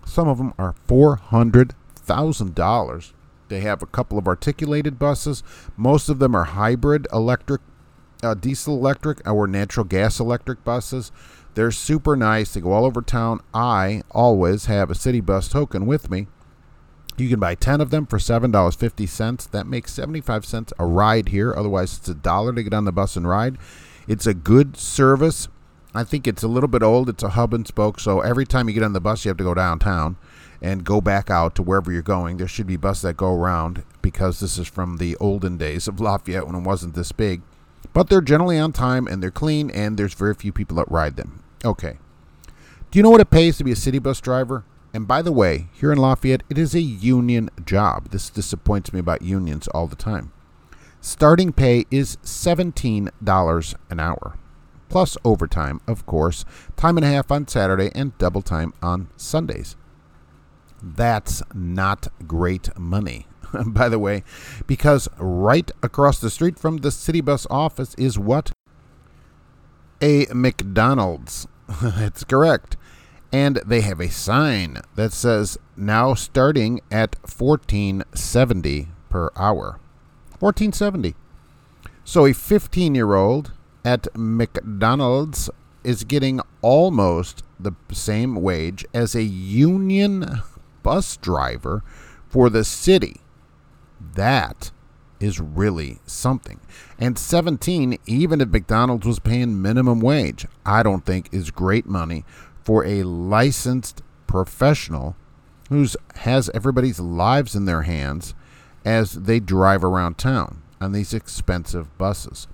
Some 0.06 0.28
of 0.28 0.38
them 0.38 0.54
are 0.58 0.76
four 0.86 1.16
hundred 1.16 1.74
thousand 1.96 2.56
dollars. 2.56 3.14
They 3.50 3.62
have 3.62 3.82
a 3.82 3.88
couple 3.88 4.18
of 4.18 4.28
articulated 4.28 4.98
buses. 4.98 5.44
Most 5.78 6.10
of 6.10 6.20
them 6.20 6.36
are 6.36 6.46
hybrid 6.46 7.08
electric, 7.14 7.62
uh, 8.22 8.34
diesel 8.34 8.76
electric, 8.76 9.28
or 9.28 9.48
natural 9.48 9.86
gas 9.86 10.20
electric 10.20 10.64
buses. 10.64 11.12
They're 11.56 11.72
super 11.72 12.16
nice. 12.16 12.54
They 12.54 12.62
go 12.62 12.72
all 12.72 12.86
over 12.86 13.02
town. 13.02 13.42
I 13.54 14.04
always 14.12 14.66
have 14.66 14.90
a 14.90 14.96
city 14.96 15.22
bus 15.22 15.48
token 15.48 15.86
with 15.86 16.10
me. 16.10 16.28
You 17.16 17.30
can 17.30 17.40
buy 17.40 17.54
10 17.54 17.80
of 17.80 17.92
them 17.92 18.08
for 18.08 18.18
$7.50. 18.18 19.52
That 19.52 19.68
makes 19.68 19.94
75 19.94 20.46
cents 20.46 20.74
a 20.80 20.86
ride 20.86 21.30
here. 21.30 21.54
Otherwise, 21.56 21.98
it's 21.98 22.10
a 22.10 22.16
dollar 22.16 22.54
to 22.54 22.64
get 22.64 22.74
on 22.74 22.86
the 22.86 22.92
bus 22.92 23.16
and 23.16 23.28
ride. 23.28 23.58
It's 24.08 24.26
a 24.26 24.34
good 24.34 24.78
service. 24.78 25.48
I 25.94 26.04
think 26.04 26.26
it's 26.26 26.42
a 26.42 26.48
little 26.48 26.68
bit 26.68 26.82
old. 26.82 27.08
It's 27.08 27.22
a 27.22 27.30
hub 27.30 27.54
and 27.54 27.68
spoke. 27.68 28.00
So 28.00 28.22
every 28.22 28.46
time 28.46 28.68
you 28.68 28.74
get 28.74 28.84
on 28.84 28.94
the 28.94 29.00
bus, 29.00 29.24
you 29.24 29.30
have 29.30 29.38
to 29.38 29.44
go 29.44 29.54
downtown 29.54 30.18
and 30.60 30.84
go 30.84 31.02
back 31.02 31.30
out 31.30 31.54
to 31.56 31.62
wherever 31.62 31.92
you're 31.92 32.02
going. 32.02 32.38
There 32.38 32.48
should 32.48 32.66
be 32.66 32.78
buses 32.78 33.04
that 33.04 33.18
go 33.18 33.32
around 33.32 33.84
because 34.02 34.40
this 34.40 34.58
is 34.58 34.68
from 34.68 34.98
the 34.98 35.16
olden 35.18 35.58
days 35.58 35.88
of 35.88 36.00
Lafayette 36.00 36.48
when 36.48 36.56
it 36.56 36.64
wasn't 36.64 36.96
this 36.96 37.12
big. 37.12 37.44
But 37.94 38.10
they're 38.10 38.22
generally 38.22 38.58
on 38.58 38.72
time 38.72 39.06
and 39.06 39.22
they're 39.22 39.30
clean 39.30 39.70
and 39.70 39.98
there's 39.98 40.16
very 40.16 40.34
few 40.34 40.52
people 40.52 40.78
that 40.78 40.90
ride 40.90 41.16
them. 41.16 41.43
Okay. 41.64 41.98
Do 42.92 43.00
you 43.00 43.04
know 43.04 43.10
what 43.10 43.22
it 43.22 43.30
pays 43.30 43.58
to 43.58 43.64
be 43.64 43.72
a 43.72 43.76
city 43.76 44.00
bus 44.00 44.22
driver? 44.22 44.66
And 44.94 45.08
by 45.08 45.22
the 45.24 45.32
way, 45.32 45.68
here 45.74 45.92
in 45.92 45.98
Lafayette, 45.98 46.44
it 46.50 46.58
is 46.58 46.76
a 46.76 46.82
union 46.82 47.50
job. 47.66 48.10
This 48.12 48.30
disappoints 48.30 48.94
me 48.94 49.00
about 49.00 49.24
unions 49.24 49.68
all 49.70 49.88
the 49.88 49.96
time. 49.96 50.32
Starting 51.02 51.52
pay 51.52 51.86
is 51.90 52.18
$17 52.18 53.76
an 53.90 54.00
hour, 54.00 54.38
plus 54.88 55.18
overtime, 55.26 55.82
of 55.88 56.06
course, 56.06 56.46
time 56.78 56.98
and 56.98 57.06
a 57.06 57.10
half 57.10 57.32
on 57.32 57.48
Saturday, 57.48 57.92
and 57.96 58.18
double 58.20 58.42
time 58.42 58.74
on 58.82 59.10
Sundays. 59.18 59.76
That's 60.82 61.42
not 61.54 62.08
great 62.28 62.78
money, 62.78 63.28
by 63.66 63.90
the 63.90 64.00
way, 64.00 64.24
because 64.68 65.10
right 65.18 65.70
across 65.82 66.20
the 66.20 66.30
street 66.30 66.60
from 66.60 66.78
the 66.78 66.92
city 66.92 67.22
bus 67.22 67.48
office 67.50 67.96
is 67.96 68.20
what? 68.20 68.52
A 70.02 70.28
McDonald's. 70.34 71.48
That's 71.82 72.24
correct. 72.24 72.78
And 73.32 73.58
they 73.66 73.82
have 73.82 74.00
a 74.00 74.10
sign 74.10 74.82
that 74.96 75.12
says 75.12 75.58
now 75.76 76.14
starting 76.14 76.82
at 76.92 77.16
1470 77.22 78.90
per 79.10 79.30
hour. 79.36 79.80
1470. 80.40 81.16
So 82.04 82.26
a 82.26 82.34
15 82.34 82.96
year 82.96 83.16
old 83.16 83.52
at 83.84 84.08
McDonald's 84.16 85.50
is 85.84 86.04
getting 86.04 86.42
almost 86.62 87.44
the 87.60 87.74
same 87.92 88.36
wage 88.36 88.86
as 88.94 89.16
a 89.16 89.24
union 89.24 90.42
bus 90.84 91.18
driver 91.18 91.84
for 92.28 92.50
the 92.50 92.64
city. 92.64 93.22
That 94.16 94.72
is 95.24 95.40
really 95.40 96.00
something. 96.06 96.60
And 97.00 97.18
17, 97.18 97.98
even 98.06 98.42
if 98.42 98.50
McDonald's 98.50 99.08
was 99.08 99.20
paying 99.20 99.62
minimum 99.62 100.02
wage, 100.02 100.46
I 100.66 100.84
don't 100.84 101.06
think 101.06 101.30
is 101.32 101.50
great 101.50 101.86
money 101.86 102.26
for 102.64 102.86
a 102.86 103.04
licensed 103.04 104.02
professional 104.28 105.16
who 105.70 105.88
has 106.16 106.50
everybody's 106.54 107.00
lives 107.00 107.56
in 107.56 107.66
their 107.66 107.84
hands 107.84 108.36
as 108.84 109.14
they 109.14 109.40
drive 109.40 109.84
around 109.84 110.18
town 110.18 110.62
on 110.82 110.92
these 110.92 111.14
expensive 111.14 111.98
buses. 111.98 112.48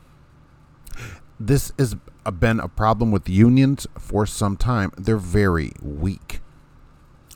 This 1.39 1.71
has 1.79 1.95
been 2.39 2.59
a 2.59 2.67
problem 2.67 3.11
with 3.11 3.27
unions 3.27 3.87
for 3.97 4.25
some 4.27 4.55
time. 4.55 4.91
They're 4.95 5.17
very 5.17 5.71
weak. 5.81 6.41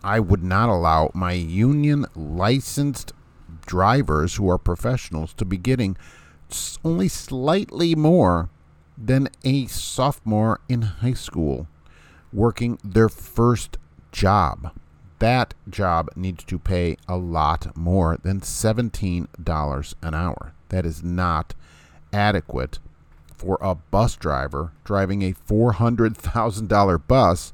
I 0.04 0.20
would 0.20 0.44
not 0.44 0.70
allow 0.70 1.10
my 1.14 1.32
union 1.32 2.06
licensed 2.14 3.14
drivers 3.66 4.36
who 4.36 4.50
are 4.50 4.58
professionals 4.58 5.34
to 5.34 5.46
be 5.46 5.58
getting 5.58 5.98
only 6.84 7.08
slightly 7.08 7.96
more 7.96 8.50
than 8.98 9.28
a 9.44 9.66
sophomore 9.68 10.60
in 10.70 10.82
high 10.82 11.14
school 11.14 11.68
working 12.32 12.80
their 12.84 13.10
first 13.10 13.78
job. 14.12 14.72
That 15.20 15.54
job 15.70 16.10
needs 16.16 16.44
to 16.46 16.60
pay 16.60 16.98
a 17.08 17.16
lot 17.16 17.76
more 17.78 18.18
than 18.18 18.42
$17 18.42 19.94
an 20.02 20.14
hour. 20.14 20.54
That 20.70 20.86
is 20.86 21.04
not 21.04 21.54
adequate 22.12 22.80
for 23.36 23.58
a 23.62 23.76
bus 23.76 24.16
driver 24.16 24.72
driving 24.84 25.22
a 25.22 25.34
$400,000 25.34 27.08
bus 27.08 27.54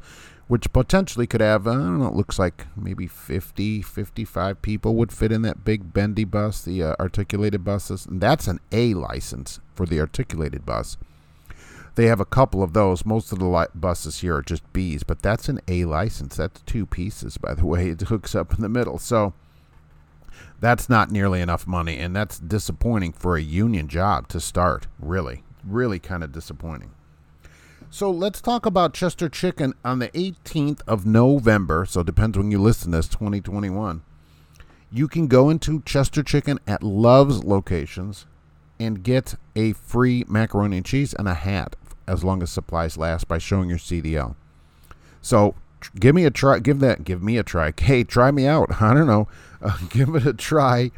which 0.50 0.74
potentially 0.74 1.27
could 1.27 1.41
have, 1.41 1.68
I 1.68 1.74
don't 1.74 2.00
know, 2.00 2.08
it 2.08 2.15
looks 2.15 2.39
like 2.39 2.65
maybe 2.75 3.06
50, 3.06 3.84
55 3.84 4.62
people 4.63 4.96
would 4.96 5.12
fit 5.12 5.32
in 5.32 5.44
that 5.44 5.63
big 5.63 5.94
bendy 5.94 6.24
bus, 6.24 6.63
the 6.63 6.82
uh, 6.82 6.96
articulated 7.00 7.63
buses. 7.63 8.08
And 8.08 8.20
that's 8.20 8.48
an 8.48 8.60
A 8.72 8.96
license 8.96 9.60
for 9.75 9.86
the 9.86 10.00
articulated 10.00 10.65
bus. 10.65 10.98
They 11.94 12.08
have 12.08 12.20
a 12.20 12.25
couple 12.25 12.63
of 12.63 12.74
those. 12.74 13.06
Most 13.06 13.32
of 13.32 13.38
the 13.38 13.46
li- 13.46 13.68
buses 13.75 14.22
here 14.22 14.38
are 14.38 14.41
just 14.41 14.74
Bs, 14.74 15.03
but 15.06 15.22
that's 15.22 15.50
an 15.50 15.60
A 15.68 15.86
license. 15.86 16.38
That's 16.38 16.62
two 16.62 16.88
pieces, 16.88 17.38
by 17.38 17.53
the 17.53 17.65
way. 17.68 17.89
It 17.89 18.01
hooks 18.01 18.34
up 18.34 18.51
in 18.51 18.63
the 18.63 18.70
middle. 18.70 18.98
So 18.98 19.34
that's 20.60 20.89
not 20.89 21.12
nearly 21.12 21.41
enough 21.41 21.68
money, 21.68 22.00
and 22.00 22.15
that's 22.15 22.39
disappointing 22.39 23.13
for 23.13 23.38
a 23.38 23.41
union 23.41 23.88
job 23.88 24.27
to 24.29 24.39
start, 24.39 24.88
really. 24.98 25.44
Really 25.63 26.00
kind 26.00 26.24
of 26.24 26.32
disappointing. 26.32 26.89
So 27.91 28.12
let's 28.12 28.39
talk 28.39 28.67
about 28.67 28.93
Chester 28.93 29.27
Chicken 29.29 29.74
on 29.84 29.98
the 29.98 30.10
18th 30.10 30.81
of 30.88 31.08
November. 31.08 31.88
So 31.88 32.03
depends 32.03 32.38
when 32.38 32.51
you 32.51 32.62
listen 32.62 32.91
to 32.91 33.00
this, 33.00 33.08
2021. 33.08 34.03
You 34.91 35.08
can 35.08 35.25
go 35.27 35.50
into 35.50 35.81
Chester 35.81 36.22
Chicken 36.22 36.60
at 36.67 36.84
Love's 36.84 37.43
locations 37.43 38.27
and 38.79 39.01
get 39.01 39.36
a 39.55 39.74
free 39.74 40.24
macaroni 40.27 40.77
and 40.77 40.86
cheese 40.86 41.15
and 41.15 41.27
a 41.27 41.34
hat 41.34 41.75
as 42.08 42.24
long 42.24 42.43
as 42.43 42.51
supplies 42.51 42.96
last 42.96 43.27
by 43.27 43.39
showing 43.39 43.69
your 43.69 43.79
CDL. 43.79 44.36
So 45.22 45.55
give 46.00 46.13
me 46.13 46.25
a 46.25 46.31
try. 46.31 46.60
Give 46.60 46.79
that. 46.79 47.03
Give 47.03 47.24
me 47.24 47.38
a 47.38 47.43
try. 47.43 47.74
Hey, 47.79 48.03
try 48.03 48.29
me 48.29 48.46
out. 48.46 48.81
I 48.81 48.93
don't 48.93 49.08
know. 49.08 49.27
Uh, 49.62 49.77
give 49.89 50.15
it 50.15 50.25
a 50.25 50.31
try, 50.31 50.89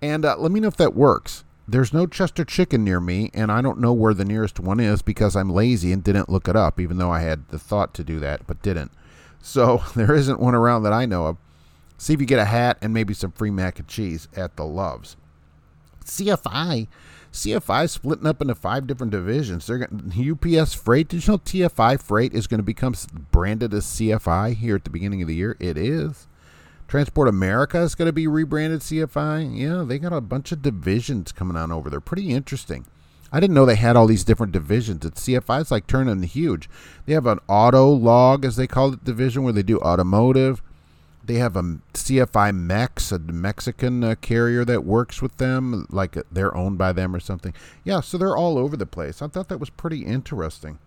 and 0.00 0.24
uh, 0.24 0.34
let 0.38 0.50
me 0.50 0.60
know 0.60 0.68
if 0.68 0.78
that 0.78 0.94
works 0.94 1.44
there's 1.66 1.92
no 1.92 2.06
Chester 2.06 2.44
chicken 2.44 2.84
near 2.84 3.00
me, 3.00 3.30
and 3.34 3.52
I 3.52 3.62
don't 3.62 3.80
know 3.80 3.92
where 3.92 4.14
the 4.14 4.24
nearest 4.24 4.58
one 4.58 4.80
is 4.80 5.02
because 5.02 5.36
I'm 5.36 5.50
lazy 5.50 5.92
and 5.92 6.02
didn't 6.02 6.28
look 6.28 6.48
it 6.48 6.56
up, 6.56 6.80
even 6.80 6.98
though 6.98 7.10
I 7.10 7.20
had 7.20 7.48
the 7.48 7.58
thought 7.58 7.94
to 7.94 8.04
do 8.04 8.18
that, 8.20 8.46
but 8.46 8.62
didn't. 8.62 8.90
So 9.40 9.82
there 9.96 10.14
isn't 10.14 10.40
one 10.40 10.54
around 10.54 10.82
that 10.84 10.92
I 10.92 11.06
know 11.06 11.26
of. 11.26 11.36
See 11.98 12.14
if 12.14 12.20
you 12.20 12.26
get 12.26 12.40
a 12.40 12.46
hat 12.46 12.78
and 12.82 12.92
maybe 12.92 13.14
some 13.14 13.30
free 13.30 13.50
mac 13.50 13.78
and 13.78 13.86
cheese 13.86 14.26
at 14.34 14.56
the 14.56 14.64
Loves. 14.64 15.16
CFI, 16.04 16.88
CFI 17.32 17.88
splitting 17.88 18.26
up 18.26 18.42
into 18.42 18.56
five 18.56 18.88
different 18.88 19.12
divisions. 19.12 19.66
They're 19.66 19.88
UPS 19.88 20.74
Freight. 20.74 21.08
Did 21.08 21.26
you 21.26 21.32
know 21.32 21.38
TFI 21.38 22.02
Freight 22.02 22.34
is 22.34 22.48
going 22.48 22.58
to 22.58 22.64
become 22.64 22.94
branded 23.30 23.72
as 23.72 23.86
CFI 23.86 24.56
here 24.56 24.74
at 24.74 24.84
the 24.84 24.90
beginning 24.90 25.22
of 25.22 25.28
the 25.28 25.36
year? 25.36 25.56
It 25.60 25.78
is. 25.78 26.26
Transport 26.92 27.26
America 27.26 27.80
is 27.80 27.94
going 27.94 28.04
to 28.04 28.12
be 28.12 28.26
rebranded 28.26 28.80
CFI. 28.80 29.58
Yeah, 29.58 29.82
they 29.82 29.98
got 29.98 30.12
a 30.12 30.20
bunch 30.20 30.52
of 30.52 30.60
divisions 30.60 31.32
coming 31.32 31.56
on 31.56 31.72
over 31.72 31.88
there. 31.88 32.02
Pretty 32.02 32.28
interesting. 32.28 32.84
I 33.32 33.40
didn't 33.40 33.54
know 33.54 33.64
they 33.64 33.76
had 33.76 33.96
all 33.96 34.06
these 34.06 34.24
different 34.24 34.52
divisions. 34.52 35.06
At 35.06 35.14
CFI, 35.14 35.62
it's 35.62 35.70
like 35.70 35.86
turning 35.86 36.22
huge. 36.22 36.68
They 37.06 37.14
have 37.14 37.24
an 37.24 37.38
auto 37.48 37.88
log, 37.88 38.44
as 38.44 38.56
they 38.56 38.66
call 38.66 38.92
it, 38.92 39.04
division 39.04 39.42
where 39.42 39.54
they 39.54 39.62
do 39.62 39.78
automotive. 39.78 40.60
They 41.24 41.36
have 41.36 41.56
a 41.56 41.62
CFI 41.94 42.54
Mex, 42.54 43.10
a 43.10 43.18
Mexican 43.18 44.04
uh, 44.04 44.14
carrier 44.20 44.62
that 44.66 44.84
works 44.84 45.22
with 45.22 45.38
them, 45.38 45.86
like 45.88 46.18
uh, 46.18 46.24
they're 46.30 46.54
owned 46.54 46.76
by 46.76 46.92
them 46.92 47.14
or 47.14 47.20
something. 47.20 47.54
Yeah, 47.84 48.02
so 48.02 48.18
they're 48.18 48.36
all 48.36 48.58
over 48.58 48.76
the 48.76 48.84
place. 48.84 49.22
I 49.22 49.28
thought 49.28 49.48
that 49.48 49.60
was 49.60 49.70
pretty 49.70 50.04
interesting. 50.04 50.78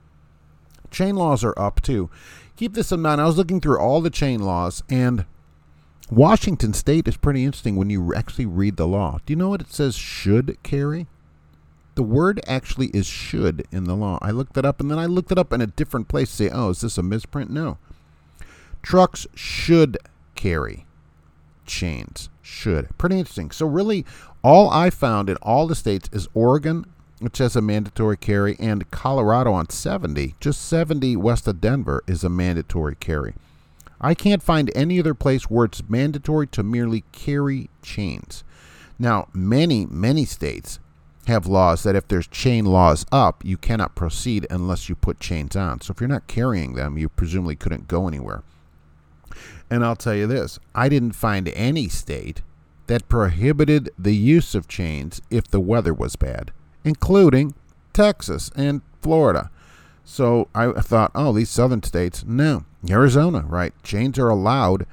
Chain 0.92 1.16
laws 1.16 1.44
are 1.44 1.58
up 1.58 1.82
too. 1.82 2.12
Keep 2.58 2.76
this 2.76 2.92
in 2.92 3.02
mind. 3.02 3.22
I 3.22 3.26
was 3.26 3.38
looking 3.38 3.60
through 3.60 3.80
all 3.80 4.02
the 4.02 4.12
chain 4.12 4.40
laws, 4.42 4.84
and 4.88 5.26
Washington 6.12 6.74
State 6.74 7.08
is 7.08 7.18
pretty 7.18 7.44
interesting 7.44 7.76
when 7.76 7.90
you 7.90 8.14
actually 8.14 8.46
read 8.46 8.78
the 8.78 8.88
law. 8.88 9.20
Do 9.26 9.34
you 9.34 9.38
know 9.38 9.50
what 9.50 9.62
it 9.62 9.74
says 9.74 9.96
should 9.96 10.58
carry? 10.62 11.08
The 11.96 12.04
word 12.04 12.42
actually 12.46 12.88
is 12.88 13.08
should 13.08 13.66
in 13.72 13.86
the 13.86 13.96
law. 13.96 14.20
I 14.22 14.32
looked 14.32 14.58
it 14.58 14.66
up 14.66 14.80
and 14.80 14.92
then 14.92 15.00
I 15.00 15.06
looked 15.06 15.32
it 15.32 15.40
up 15.40 15.52
in 15.52 15.62
a 15.62 15.68
different 15.68 16.08
place 16.08 16.30
say, 16.30 16.50
oh, 16.50 16.70
is 16.70 16.82
this 16.82 16.98
a 16.98 17.04
misprint? 17.04 17.50
No. 17.50 17.78
Trucks 18.84 19.26
should 19.34 19.98
carry 20.36 20.86
chains. 21.66 22.30
Should. 22.42 22.96
Pretty 23.00 23.18
interesting. 23.18 23.50
So, 23.50 23.66
really, 23.66 24.06
all 24.44 24.70
I 24.70 24.92
found 24.92 25.30
in 25.30 25.38
all 25.38 25.66
the 25.66 25.74
states 25.74 26.10
is 26.14 26.28
Oregon, 26.36 26.86
which 27.20 27.40
has 27.40 27.56
a 27.56 27.62
mandatory 27.62 28.18
carry, 28.18 28.56
and 28.60 28.92
Colorado 28.92 29.52
on 29.54 29.70
70, 29.70 30.36
just 30.40 30.62
70 30.62 31.16
west 31.16 31.48
of 31.48 31.60
Denver, 31.60 32.04
is 32.06 32.24
a 32.24 32.30
mandatory 32.30 32.96
carry. 32.96 33.34
I 34.00 34.14
can't 34.14 34.44
find 34.44 34.72
any 34.76 35.00
other 35.00 35.14
place 35.14 35.44
where 35.44 35.66
it's 35.66 35.88
mandatory 35.88 36.48
to 36.48 36.64
merely 36.64 37.04
carry 37.12 37.70
chains. 37.82 38.44
Now, 39.00 39.28
many, 39.34 39.86
many 39.86 40.26
states 40.26 40.80
have 41.28 41.48
laws 41.48 41.84
that 41.84 41.96
if 41.96 42.08
there's 42.08 42.28
chain 42.28 42.66
laws 42.66 43.06
up, 43.12 43.44
you 43.44 43.58
cannot 43.58 43.96
proceed 43.96 44.46
unless 44.50 44.90
you 44.90 44.96
put 44.96 45.20
chains 45.20 45.56
on. 45.56 45.82
So 45.82 45.92
if 45.92 46.00
you're 46.00 46.08
not 46.08 46.28
carrying 46.28 46.74
them, 46.74 46.98
you 46.98 47.10
presumably 47.10 47.56
couldn't 47.56 47.88
go 47.88 48.08
anywhere. 48.08 48.44
And 49.70 49.84
I'll 49.84 49.96
tell 49.96 50.16
you 50.16 50.28
this 50.28 50.60
I 50.74 50.90
didn't 50.90 51.14
find 51.14 51.48
any 51.50 51.88
state 51.90 52.42
that 52.88 53.10
prohibited 53.10 53.90
the 53.98 54.16
use 54.16 54.54
of 54.54 54.68
chains 54.68 55.22
if 55.32 55.48
the 55.48 55.60
weather 55.60 55.94
was 55.94 56.16
bad, 56.16 56.52
including 56.84 57.56
Texas 57.94 58.52
and 58.56 58.82
Florida. 59.02 59.50
So 60.06 60.48
I 60.54 60.72
thought, 60.74 61.12
oh, 61.16 61.34
these 61.34 61.50
southern 61.50 61.82
states, 61.84 62.24
no. 62.26 62.64
Arizona, 62.88 63.44
right? 63.48 63.74
Chains 63.84 64.20
are 64.20 64.30
allowed 64.30 64.86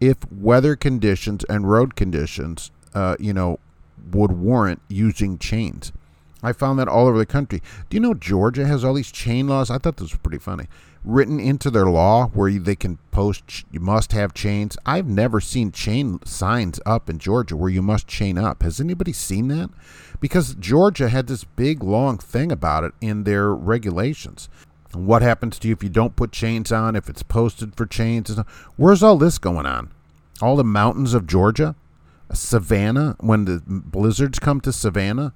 if 0.00 0.16
weather 0.32 0.76
conditions 0.76 1.44
and 1.50 1.68
road 1.68 1.96
conditions, 1.96 2.70
uh, 2.94 3.16
you 3.18 3.32
know, 3.32 3.58
would 4.12 4.32
warrant 4.32 4.80
using 4.88 5.36
chains. 5.38 5.92
I 6.42 6.52
found 6.52 6.78
that 6.78 6.88
all 6.88 7.06
over 7.06 7.18
the 7.18 7.26
country. 7.26 7.60
Do 7.90 7.96
you 7.96 8.00
know 8.00 8.14
Georgia 8.14 8.66
has 8.66 8.84
all 8.84 8.94
these 8.94 9.12
chain 9.12 9.48
laws? 9.48 9.70
I 9.70 9.78
thought 9.78 9.96
this 9.96 10.12
was 10.12 10.20
pretty 10.20 10.38
funny. 10.38 10.66
Written 11.04 11.40
into 11.40 11.68
their 11.68 11.86
law 11.86 12.28
where 12.28 12.50
they 12.58 12.76
can 12.76 12.98
post, 13.10 13.64
you 13.72 13.80
must 13.80 14.12
have 14.12 14.34
chains. 14.34 14.76
I've 14.86 15.08
never 15.08 15.40
seen 15.40 15.72
chain 15.72 16.20
signs 16.24 16.78
up 16.86 17.10
in 17.10 17.18
Georgia 17.18 17.56
where 17.56 17.70
you 17.70 17.82
must 17.82 18.06
chain 18.06 18.38
up. 18.38 18.62
Has 18.62 18.80
anybody 18.80 19.12
seen 19.12 19.48
that? 19.48 19.70
Because 20.20 20.54
Georgia 20.54 21.08
had 21.08 21.26
this 21.26 21.42
big, 21.42 21.82
long 21.82 22.18
thing 22.18 22.52
about 22.52 22.84
it 22.84 22.92
in 23.00 23.24
their 23.24 23.52
regulations. 23.52 24.48
What 24.92 25.22
happens 25.22 25.58
to 25.58 25.68
you 25.68 25.72
if 25.72 25.82
you 25.82 25.88
don't 25.88 26.14
put 26.14 26.30
chains 26.30 26.70
on, 26.70 26.94
if 26.94 27.08
it's 27.08 27.24
posted 27.24 27.74
for 27.74 27.86
chains? 27.86 28.38
Where's 28.76 29.02
all 29.02 29.16
this 29.16 29.38
going 29.38 29.66
on? 29.66 29.90
All 30.40 30.54
the 30.54 30.62
mountains 30.62 31.14
of 31.14 31.26
Georgia? 31.26 31.74
Savannah, 32.32 33.16
when 33.18 33.44
the 33.44 33.60
blizzards 33.66 34.38
come 34.38 34.60
to 34.60 34.72
Savannah? 34.72 35.32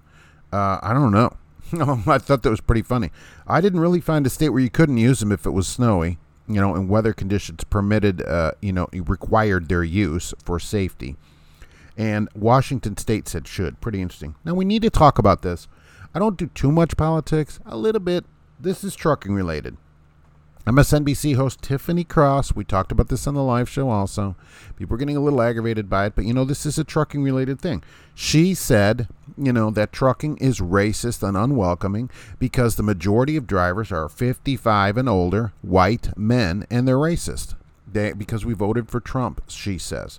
Uh, 0.53 0.79
I 0.81 0.93
don't 0.93 1.13
know. 1.13 1.37
I 2.07 2.19
thought 2.19 2.43
that 2.43 2.51
was 2.51 2.61
pretty 2.61 2.83
funny. 2.83 3.11
I 3.47 3.61
didn't 3.61 3.81
really 3.81 4.01
find 4.01 4.27
a 4.27 4.31
state 4.31 4.51
where 4.51 4.63
you 4.63 4.71
couldn't 4.71 4.99
use 4.99 5.21
them 5.21 5.33
if 5.33 5.47
it 5.47 5.51
was 5.51 5.67
snowy, 5.67 6.19
you 6.47 6.61
know, 6.61 6.75
and 6.75 6.89
weather 6.89 7.13
conditions 7.13 7.65
permitted, 7.65 8.23
uh, 8.23 8.53
you 8.61 8.73
know, 8.73 8.89
required 8.93 9.69
their 9.69 9.85
use 9.85 10.33
for 10.45 10.61
safety. 10.61 11.17
And 11.97 12.29
Washington 12.35 12.97
State 12.97 13.27
said 13.27 13.49
should. 13.49 13.81
Pretty 13.81 14.03
interesting. 14.03 14.35
Now, 14.45 14.55
we 14.55 14.65
need 14.65 14.83
to 14.83 14.91
talk 14.91 15.19
about 15.19 15.43
this. 15.43 15.67
I 16.15 16.19
don't 16.19 16.37
do 16.37 16.47
too 16.49 16.71
much 16.71 16.97
politics, 16.97 17.59
a 17.67 17.77
little 17.77 18.01
bit. 18.01 18.25
This 18.61 18.85
is 18.85 18.95
trucking 18.95 19.35
related. 19.35 19.77
MSNBC 20.67 21.37
host 21.37 21.63
Tiffany 21.63 22.03
Cross, 22.03 22.57
we 22.57 22.65
talked 22.65 22.91
about 22.91 23.07
this 23.07 23.29
on 23.29 23.35
the 23.35 23.43
live 23.43 23.69
show 23.69 23.89
also. 23.89 24.35
People 24.75 24.97
are 24.97 24.99
getting 24.99 25.17
a 25.17 25.21
little 25.21 25.41
aggravated 25.41 25.89
by 25.89 26.07
it, 26.07 26.17
but 26.17 26.25
you 26.25 26.35
know, 26.35 26.45
this 26.45 26.67
is 26.67 26.77
a 26.77 26.83
trucking 26.83 27.23
related 27.23 27.61
thing. 27.61 27.85
She 28.17 28.53
said, 28.53 29.07
you 29.39 29.53
know, 29.53 29.71
that 29.71 29.93
trucking 29.93 30.39
is 30.39 30.59
racist 30.59 31.23
and 31.23 31.37
unwelcoming 31.37 32.11
because 32.41 32.75
the 32.75 32.83
majority 32.83 33.37
of 33.37 33.47
drivers 33.47 33.93
are 33.93 34.09
55 34.09 34.97
and 34.97 35.09
older, 35.09 35.53
white 35.63 36.19
men, 36.19 36.67
and 36.69 36.89
they're 36.89 36.97
racist. 36.97 37.55
They, 37.87 38.13
because 38.13 38.45
we 38.45 38.53
voted 38.53 38.91
for 38.91 38.99
Trump, 38.99 39.43
she 39.47 39.79
says. 39.79 40.19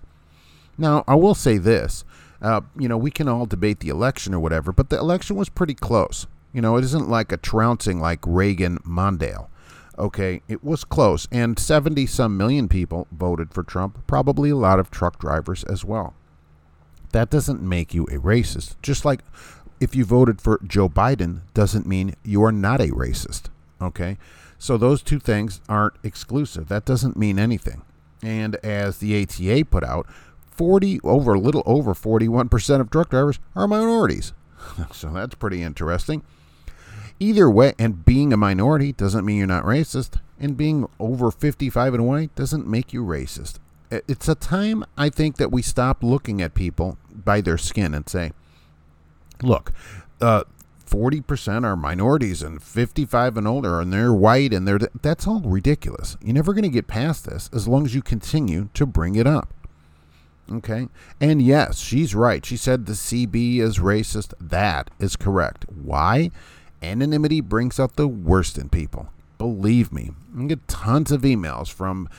Now, 0.77 1.03
I 1.09 1.15
will 1.15 1.35
say 1.35 1.57
this. 1.57 2.05
Uh, 2.41 2.61
you 2.79 2.87
know, 2.87 2.97
we 2.97 3.11
can 3.11 3.27
all 3.27 3.47
debate 3.47 3.81
the 3.81 3.89
election 3.89 4.33
or 4.33 4.39
whatever, 4.39 4.71
but 4.71 4.89
the 4.89 4.97
election 4.97 5.35
was 5.35 5.49
pretty 5.49 5.73
close. 5.73 6.25
You 6.53 6.61
know, 6.61 6.77
it 6.77 6.85
isn't 6.85 7.09
like 7.09 7.33
a 7.33 7.37
trouncing 7.37 7.99
like 7.99 8.19
Reagan 8.25 8.77
Mondale. 8.77 9.49
Okay, 9.99 10.41
it 10.47 10.63
was 10.63 10.83
close, 10.83 11.27
and 11.31 11.57
70 11.57 12.05
some 12.05 12.37
million 12.37 12.67
people 12.67 13.07
voted 13.11 13.51
for 13.51 13.63
Trump, 13.63 14.05
probably 14.05 14.51
a 14.51 14.55
lot 14.55 14.79
of 14.79 14.91
truck 14.91 15.19
drivers 15.19 15.63
as 15.63 15.83
well. 15.83 16.13
That 17.13 17.31
doesn't 17.31 17.61
make 17.61 17.93
you 17.93 18.03
a 18.03 18.17
racist. 18.17 18.75
Just 18.81 19.05
like 19.05 19.21
if 19.79 19.95
you 19.95 20.05
voted 20.05 20.41
for 20.41 20.59
Joe 20.65 20.89
Biden 20.89 21.41
doesn't 21.53 21.87
mean 21.87 22.15
you 22.23 22.43
are 22.43 22.51
not 22.51 22.81
a 22.81 22.87
racist. 22.87 23.49
Okay? 23.81 24.17
So 24.59 24.77
those 24.77 25.01
two 25.01 25.19
things 25.19 25.61
aren't 25.69 25.95
exclusive. 26.03 26.67
That 26.67 26.85
doesn't 26.85 27.17
mean 27.17 27.39
anything. 27.39 27.83
And 28.21 28.55
as 28.57 28.97
the 28.97 29.21
ATA 29.21 29.65
put 29.65 29.83
out, 29.83 30.07
40 30.51 30.99
over 31.03 31.35
a 31.35 31.39
little 31.39 31.63
over 31.65 31.93
41% 31.93 32.81
of 32.81 32.89
truck 32.89 33.09
drivers 33.09 33.39
are 33.55 33.67
minorities. 33.67 34.33
so 34.91 35.09
that's 35.09 35.35
pretty 35.35 35.61
interesting. 35.61 36.23
Either 37.19 37.49
way, 37.49 37.73
and 37.79 38.05
being 38.05 38.31
a 38.31 38.37
minority 38.37 38.93
doesn't 38.93 39.25
mean 39.25 39.37
you're 39.37 39.47
not 39.47 39.63
racist, 39.63 40.19
and 40.39 40.55
being 40.55 40.87
over 40.99 41.31
55 41.31 41.95
and 41.95 42.07
white 42.07 42.35
doesn't 42.35 42.67
make 42.67 42.93
you 42.93 43.03
racist. 43.03 43.55
It's 43.89 44.27
a 44.27 44.35
time, 44.35 44.83
I 44.97 45.09
think, 45.09 45.37
that 45.37 45.51
we 45.51 45.61
stop 45.61 46.03
looking 46.03 46.41
at 46.41 46.53
people 46.53 46.97
by 47.11 47.41
their 47.41 47.57
skin 47.57 47.93
and 47.93 48.07
say, 48.07 48.33
look, 49.41 49.71
uh, 50.21 50.43
40% 50.85 51.65
are 51.65 51.75
minorities 51.75 52.41
and 52.41 52.61
55 52.61 53.37
and 53.37 53.47
older 53.47 53.81
and 53.81 53.91
they're 53.91 54.13
white 54.13 54.53
and 54.53 54.67
they're 54.67 54.79
that's 55.01 55.27
all 55.27 55.41
ridiculous. 55.41 56.15
You're 56.21 56.33
never 56.33 56.53
going 56.53 56.63
to 56.63 56.69
get 56.69 56.87
past 56.87 57.25
this 57.25 57.49
as 57.53 57.67
long 57.67 57.85
as 57.85 57.93
you 57.93 58.01
continue 58.01 58.69
to 58.73 58.85
bring 58.85 59.15
it 59.15 59.27
up. 59.27 59.53
Okay? 60.51 60.87
And 61.19 61.41
yes, 61.41 61.79
she's 61.79 62.15
right. 62.15 62.45
She 62.45 62.55
said 62.55 62.85
the 62.85 62.93
CB 62.93 63.59
is 63.59 63.79
racist. 63.79 64.33
That 64.39 64.89
is 64.97 65.17
correct. 65.17 65.65
Why? 65.69 66.31
Anonymity 66.81 67.41
brings 67.41 67.79
out 67.79 67.95
the 67.95 68.07
worst 68.07 68.57
in 68.57 68.69
people. 68.69 69.09
Believe 69.37 69.91
me, 69.91 70.11
I 70.37 70.45
get 70.45 70.67
tons 70.67 71.11
of 71.11 71.21
emails 71.21 71.71
from, 71.71 72.09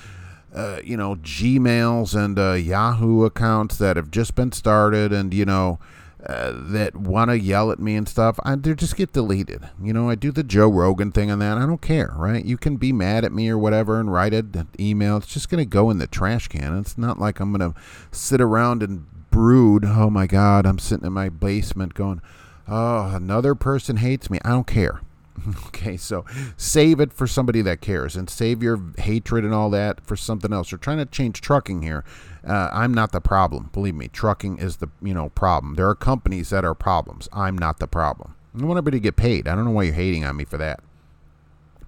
uh, 0.55 0.81
you 0.85 0.97
know, 0.97 1.17
Gmails 1.17 2.15
and 2.15 2.39
uh, 2.39 2.53
Yahoo 2.53 3.25
accounts 3.25 3.77
that 3.79 3.97
have 3.97 4.11
just 4.11 4.35
been 4.35 4.53
started, 4.53 5.13
and 5.13 5.35
you 5.35 5.45
know, 5.45 5.79
uh, 6.25 6.53
that 6.55 6.97
want 6.97 7.31
to 7.31 7.39
yell 7.39 7.71
at 7.71 7.79
me 7.79 7.97
and 7.97 8.09
stuff. 8.09 8.39
I, 8.45 8.55
they 8.57 8.75
just 8.75 8.97
get 8.97 9.13
deleted. 9.13 9.69
You 9.83 9.93
know, 9.93 10.11
I 10.11 10.15
do 10.15 10.31
the 10.31 10.43
Joe 10.43 10.69
Rogan 10.69 11.13
thing 11.13 11.31
on 11.31 11.39
that. 11.39 11.59
I 11.59 11.67
don't 11.67 11.83
care, 11.83 12.13
right? 12.17 12.45
You 12.45 12.57
can 12.57 12.77
be 12.77 12.93
mad 12.93 13.25
at 13.25 13.33
me 13.33 13.49
or 13.49 13.59
whatever 13.59 14.01
and 14.01 14.13
write 14.13 14.35
an 14.35 14.69
email. 14.79 15.17
It's 15.17 15.33
just 15.33 15.49
going 15.49 15.63
to 15.63 15.69
go 15.69 15.91
in 15.91 15.99
the 15.99 16.07
trash 16.07 16.49
can. 16.49 16.79
It's 16.79 16.99
not 16.99 17.19
like 17.19 17.41
I'm 17.41 17.53
going 17.53 17.73
to 17.73 17.81
sit 18.11 18.41
around 18.41 18.83
and 18.83 19.07
brood. 19.31 19.85
Oh 19.85 20.11
my 20.11 20.27
God, 20.27 20.67
I'm 20.67 20.79
sitting 20.79 21.07
in 21.07 21.13
my 21.13 21.29
basement 21.29 21.95
going 21.95 22.21
oh, 22.69 23.15
another 23.15 23.55
person 23.55 23.97
hates 23.97 24.31
me. 24.31 24.39
I 24.45 24.51
don't 24.51 24.67
care. 24.67 25.01
okay, 25.67 25.97
so 25.97 26.25
save 26.57 27.01
it 27.01 27.13
for 27.13 27.27
somebody 27.27 27.63
that 27.63 27.81
cares 27.81 28.17
and 28.17 28.29
save 28.29 28.63
your 28.63 28.81
hatred 28.99 29.45
and 29.45 29.55
all 29.55 29.71
that 29.71 30.05
for 30.05 30.17
something 30.17 30.53
else. 30.53 30.73
We're 30.73 30.79
trying 30.79 30.99
to 30.99 31.07
change 31.07 31.41
trucking 31.41 31.83
here. 31.83 32.05
Uh, 32.47 32.69
I'm 32.73 32.93
not 32.93 33.13
the 33.13 33.21
problem. 33.21 33.71
Believe 33.73 33.95
me, 33.95 34.09
trucking 34.09 34.59
is 34.59 34.77
the 34.77 34.89
you 35.03 35.15
know 35.15 35.29
problem. 35.31 35.75
There 35.75 35.89
are 35.89 35.95
companies 35.95 36.51
that 36.51 36.65
are 36.65 36.75
problems. 36.75 37.29
I'm 37.33 37.57
not 37.57 37.79
the 37.79 37.87
problem. 37.87 38.35
I 38.55 38.65
want 38.65 38.79
everybody 38.79 38.99
to 38.99 39.03
get 39.03 39.17
paid. 39.17 39.47
I 39.47 39.55
don't 39.55 39.65
know 39.65 39.71
why 39.71 39.85
you're 39.85 39.95
hating 39.95 40.25
on 40.25 40.37
me 40.37 40.45
for 40.45 40.57
that. 40.59 40.81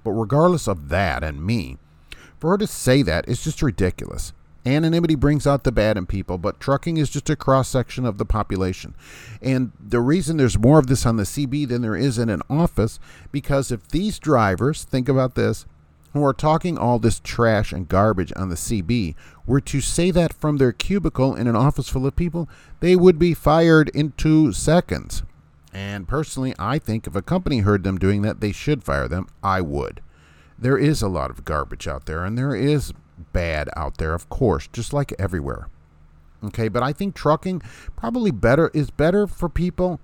But 0.05 0.13
regardless 0.13 0.67
of 0.69 0.89
that 0.89 1.25
and 1.25 1.45
me, 1.45 1.79
for 2.39 2.51
her 2.51 2.59
to 2.59 2.67
say 2.67 3.03
that 3.03 3.29
is 3.29 3.43
just 3.43 3.63
ridiculous. 3.63 4.33
Anonymity 4.67 5.15
brings 5.15 5.47
out 5.47 5.65
the 5.65 5.73
bad 5.73 5.97
in 5.97 6.07
people, 6.07 6.37
but 6.37 6.61
trucking 6.61 6.99
is 6.99 7.09
just 7.09 7.31
a 7.31 7.37
cross 7.37 7.69
section 7.69 8.05
of 8.05 8.19
the 8.19 8.27
population. 8.27 8.95
And 9.41 9.73
the 9.81 10.01
reason 10.01 10.37
there's 10.37 10.59
more 10.59 10.79
of 10.79 10.87
this 10.87 11.07
on 11.07 11.17
the 11.17 11.23
CB 11.23 11.69
than 11.69 11.83
there 11.83 11.97
is 11.97 12.19
in 12.19 12.29
an 12.29 12.43
office, 12.51 12.99
because 13.33 13.73
if 13.73 13.89
these 13.89 14.19
drivers, 14.19 14.85
think 14.85 15.09
about 15.09 15.35
this, 15.35 15.65
who 16.13 16.25
are 16.25 16.35
talking 16.35 16.77
all 16.77 16.99
this 16.99 17.21
trash 17.21 17.73
and 17.73 17.89
garbage 17.89 18.33
on 18.37 18.49
the 18.49 18.57
CB 18.57 19.15
were 19.47 19.61
to 19.61 19.81
say 19.81 20.11
that 20.11 20.33
from 20.33 20.57
their 20.57 20.73
cubicle 20.73 21.35
in 21.35 21.47
an 21.47 21.57
office 21.57 21.89
full 21.89 22.07
of 22.07 22.17
people, 22.17 22.49
they 22.81 22.97
would 22.97 23.19
be 23.19 23.33
fired 23.33 23.89
in 23.91 24.13
two 24.17 24.53
seconds. 24.53 25.23
And 25.73 26.09
personally, 26.09 26.55
I 26.59 26.79
think 26.79 27.07
if 27.07 27.15
a 27.15 27.23
company 27.23 27.59
heard 27.61 27.85
them 27.85 27.97
doing 27.97 28.23
that, 28.23 28.41
they 28.41 28.53
should 28.53 28.83
fire 28.83 29.07
them. 29.07 29.29
I 29.43 29.61
would. 29.61 30.01
There 30.59 30.77
is 30.77 31.01
a 31.01 31.09
lot 31.09 31.31
of 31.31 31.45
garbage 31.45 31.87
out 31.87 32.07
there, 32.07 32.25
and 32.25 32.37
there 32.37 32.55
is 32.55 32.93
bad 33.33 33.69
out 33.77 33.99
there, 33.99 34.15
of 34.15 34.29
course, 34.29 34.69
just 34.73 34.93
like 34.93 35.13
everywhere. 35.19 35.69
Okay, 36.43 36.69
but 36.69 36.83
I 36.83 36.93
think 36.93 37.15
trucking 37.15 37.63
probably 37.97 38.31
better 38.31 38.71
is 38.73 38.91
better 38.91 39.27
for 39.27 39.49
people 39.49 40.01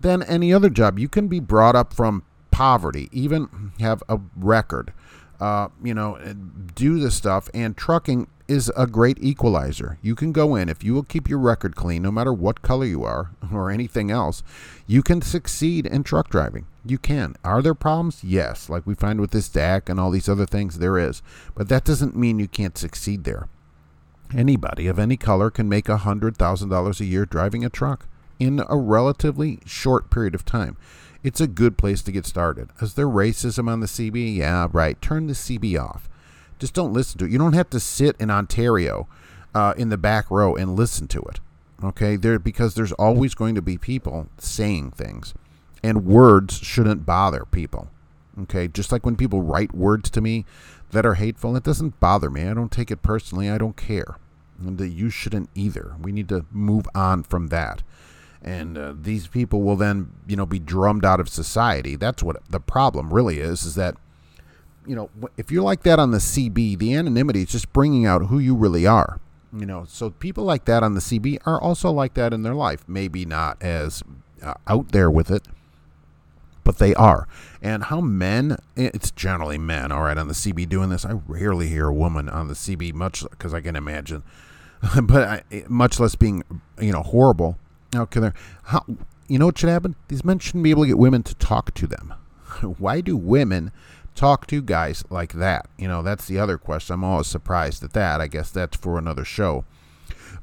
than 0.00 0.22
any 0.22 0.52
other 0.52 0.70
job. 0.70 0.98
You 0.98 1.08
can 1.08 1.28
be 1.28 1.40
brought 1.40 1.76
up 1.76 1.92
from 1.92 2.22
poverty, 2.50 3.08
even 3.12 3.72
have 3.80 4.02
a 4.08 4.20
record, 4.36 4.92
uh, 5.40 5.68
you 5.82 5.92
know, 5.92 6.18
do 6.74 6.98
the 6.98 7.10
stuff, 7.10 7.50
and 7.52 7.76
trucking 7.76 8.28
is 8.46 8.70
a 8.76 8.86
great 8.86 9.18
equalizer. 9.20 9.98
You 10.02 10.14
can 10.14 10.32
go 10.32 10.54
in, 10.54 10.68
if 10.68 10.84
you 10.84 10.92
will 10.94 11.02
keep 11.02 11.28
your 11.28 11.38
record 11.38 11.74
clean, 11.76 12.02
no 12.02 12.10
matter 12.10 12.32
what 12.32 12.62
color 12.62 12.84
you 12.84 13.02
are 13.04 13.30
or 13.52 13.70
anything 13.70 14.10
else, 14.10 14.42
you 14.86 15.02
can 15.02 15.22
succeed 15.22 15.86
in 15.86 16.04
truck 16.04 16.28
driving. 16.28 16.66
You 16.84 16.98
can. 16.98 17.36
Are 17.42 17.62
there 17.62 17.74
problems? 17.74 18.22
Yes. 18.22 18.68
Like 18.68 18.86
we 18.86 18.94
find 18.94 19.20
with 19.20 19.30
this 19.30 19.48
DAC 19.48 19.88
and 19.88 19.98
all 19.98 20.10
these 20.10 20.28
other 20.28 20.46
things, 20.46 20.78
there 20.78 20.98
is. 20.98 21.22
But 21.54 21.68
that 21.68 21.84
doesn't 21.84 22.16
mean 22.16 22.38
you 22.38 22.48
can't 22.48 22.76
succeed 22.76 23.24
there. 23.24 23.48
Anybody 24.36 24.86
of 24.88 24.98
any 24.98 25.16
color 25.16 25.50
can 25.50 25.68
make 25.68 25.88
a 25.88 25.98
$100,000 25.98 27.00
a 27.00 27.04
year 27.04 27.24
driving 27.24 27.64
a 27.64 27.70
truck 27.70 28.06
in 28.38 28.62
a 28.68 28.76
relatively 28.76 29.60
short 29.64 30.10
period 30.10 30.34
of 30.34 30.44
time. 30.44 30.76
It's 31.22 31.40
a 31.40 31.46
good 31.46 31.78
place 31.78 32.02
to 32.02 32.12
get 32.12 32.26
started. 32.26 32.68
Is 32.82 32.94
there 32.94 33.06
racism 33.06 33.70
on 33.70 33.80
the 33.80 33.86
CB? 33.86 34.36
Yeah, 34.36 34.68
right. 34.72 35.00
Turn 35.00 35.26
the 35.26 35.32
CB 35.32 35.80
off 35.80 36.10
Just 36.64 36.72
don't 36.72 36.94
listen 36.94 37.18
to 37.18 37.26
it. 37.26 37.30
You 37.30 37.36
don't 37.36 37.52
have 37.52 37.68
to 37.68 37.78
sit 37.78 38.16
in 38.18 38.30
Ontario 38.30 39.06
uh, 39.54 39.74
in 39.76 39.90
the 39.90 39.98
back 39.98 40.30
row 40.30 40.56
and 40.56 40.74
listen 40.74 41.06
to 41.08 41.20
it. 41.20 41.38
Okay, 41.84 42.16
there 42.16 42.38
because 42.38 42.72
there's 42.72 42.92
always 42.92 43.34
going 43.34 43.54
to 43.54 43.60
be 43.60 43.76
people 43.76 44.28
saying 44.38 44.92
things, 44.92 45.34
and 45.82 46.06
words 46.06 46.56
shouldn't 46.56 47.04
bother 47.04 47.44
people. 47.44 47.90
Okay, 48.40 48.66
just 48.66 48.90
like 48.90 49.04
when 49.04 49.14
people 49.14 49.42
write 49.42 49.74
words 49.74 50.08
to 50.08 50.22
me 50.22 50.46
that 50.90 51.04
are 51.04 51.16
hateful, 51.16 51.54
it 51.54 51.64
doesn't 51.64 52.00
bother 52.00 52.30
me. 52.30 52.48
I 52.48 52.54
don't 52.54 52.72
take 52.72 52.90
it 52.90 53.02
personally. 53.02 53.50
I 53.50 53.58
don't 53.58 53.76
care, 53.76 54.16
and 54.58 54.78
that 54.78 54.88
you 54.88 55.10
shouldn't 55.10 55.50
either. 55.54 55.96
We 56.00 56.12
need 56.12 56.30
to 56.30 56.46
move 56.50 56.86
on 56.94 57.24
from 57.24 57.48
that 57.48 57.82
and 58.40 58.76
uh, 58.76 58.94
these 58.98 59.26
people 59.26 59.62
will 59.62 59.76
then 59.76 60.12
you 60.26 60.36
know 60.36 60.44
be 60.44 60.58
drummed 60.58 61.02
out 61.02 61.18
of 61.18 61.30
society 61.30 61.96
that's 61.96 62.22
what 62.22 62.36
the 62.50 62.60
problem 62.60 63.10
really 63.10 63.38
is 63.38 63.64
is 63.64 63.74
that 63.74 63.96
you 64.86 64.94
know 64.94 65.10
if 65.36 65.50
you're 65.50 65.62
like 65.62 65.82
that 65.82 65.98
on 65.98 66.10
the 66.10 66.18
cb 66.18 66.78
the 66.78 66.94
anonymity 66.94 67.42
is 67.42 67.50
just 67.50 67.72
bringing 67.72 68.06
out 68.06 68.26
who 68.26 68.38
you 68.38 68.54
really 68.54 68.86
are 68.86 69.20
you 69.52 69.66
know 69.66 69.84
so 69.88 70.10
people 70.10 70.44
like 70.44 70.64
that 70.64 70.82
on 70.82 70.94
the 70.94 71.00
cb 71.00 71.38
are 71.46 71.60
also 71.60 71.90
like 71.90 72.14
that 72.14 72.32
in 72.32 72.42
their 72.42 72.54
life 72.54 72.84
maybe 72.86 73.24
not 73.24 73.60
as 73.62 74.02
uh, 74.42 74.54
out 74.66 74.92
there 74.92 75.10
with 75.10 75.30
it 75.30 75.46
but 76.64 76.78
they 76.78 76.94
are 76.94 77.28
and 77.62 77.84
how 77.84 78.00
men 78.00 78.56
it's 78.76 79.10
generally 79.10 79.58
men 79.58 79.92
all 79.92 80.02
right 80.02 80.18
on 80.18 80.28
the 80.28 80.34
cb 80.34 80.68
doing 80.68 80.90
this 80.90 81.04
i 81.04 81.12
rarely 81.26 81.68
hear 81.68 81.88
a 81.88 81.94
woman 81.94 82.28
on 82.28 82.48
the 82.48 82.54
cb 82.54 82.92
much 82.92 83.24
because 83.30 83.54
i 83.54 83.60
can 83.60 83.76
imagine 83.76 84.22
but 85.02 85.44
I, 85.50 85.64
much 85.68 85.98
less 85.98 86.14
being 86.14 86.42
you 86.80 86.92
know 86.92 87.02
horrible 87.02 87.58
Okay, 87.94 88.20
there. 88.20 88.34
How 88.64 88.84
you 89.28 89.38
know 89.38 89.46
what 89.46 89.58
should 89.58 89.68
happen? 89.68 89.94
These 90.08 90.24
men 90.24 90.38
shouldn't 90.38 90.64
be 90.64 90.70
able 90.70 90.82
to 90.82 90.88
get 90.88 90.98
women 90.98 91.22
to 91.24 91.34
talk 91.34 91.72
to 91.74 91.86
them. 91.86 92.14
Why 92.78 93.00
do 93.00 93.16
women 93.16 93.72
talk 94.14 94.46
to 94.48 94.62
guys 94.62 95.04
like 95.10 95.34
that? 95.34 95.68
You 95.78 95.88
know, 95.88 96.02
that's 96.02 96.26
the 96.26 96.38
other 96.38 96.58
question. 96.58 96.94
I'm 96.94 97.04
always 97.04 97.26
surprised 97.26 97.82
at 97.82 97.92
that. 97.92 98.20
I 98.20 98.26
guess 98.26 98.50
that's 98.50 98.76
for 98.76 98.98
another 98.98 99.24
show. 99.24 99.64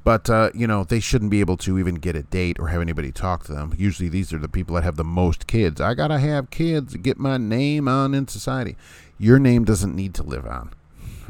But 0.04 0.30
uh, 0.30 0.50
you 0.56 0.66
know, 0.68 0.84
they 0.84 1.00
shouldn't 1.00 1.32
be 1.32 1.42
able 1.42 1.58
to 1.58 1.78
even 1.78 1.96
get 1.96 2.16
a 2.16 2.24
date 2.24 2.58
or 2.60 2.70
have 2.70 2.82
anybody 2.82 3.12
talk 3.12 3.44
to 3.46 3.54
them. 3.54 3.74
Usually, 3.78 4.10
these 4.10 4.34
are 4.34 4.40
the 4.40 4.50
people 4.50 4.76
that 4.76 4.84
have 4.84 4.96
the 4.96 5.04
most 5.04 5.48
kids. 5.48 5.80
I 5.80 5.94
gotta 5.94 6.20
have 6.20 6.50
kids 6.50 6.94
to 6.94 6.98
get 6.98 7.20
my 7.20 7.38
name 7.38 7.88
on 7.88 8.14
in 8.14 8.28
society. 8.28 8.76
Your 9.20 9.38
name 9.38 9.64
doesn't 9.64 9.96
need 9.96 10.14
to 10.16 10.24
live 10.24 10.46
on. 10.46 10.74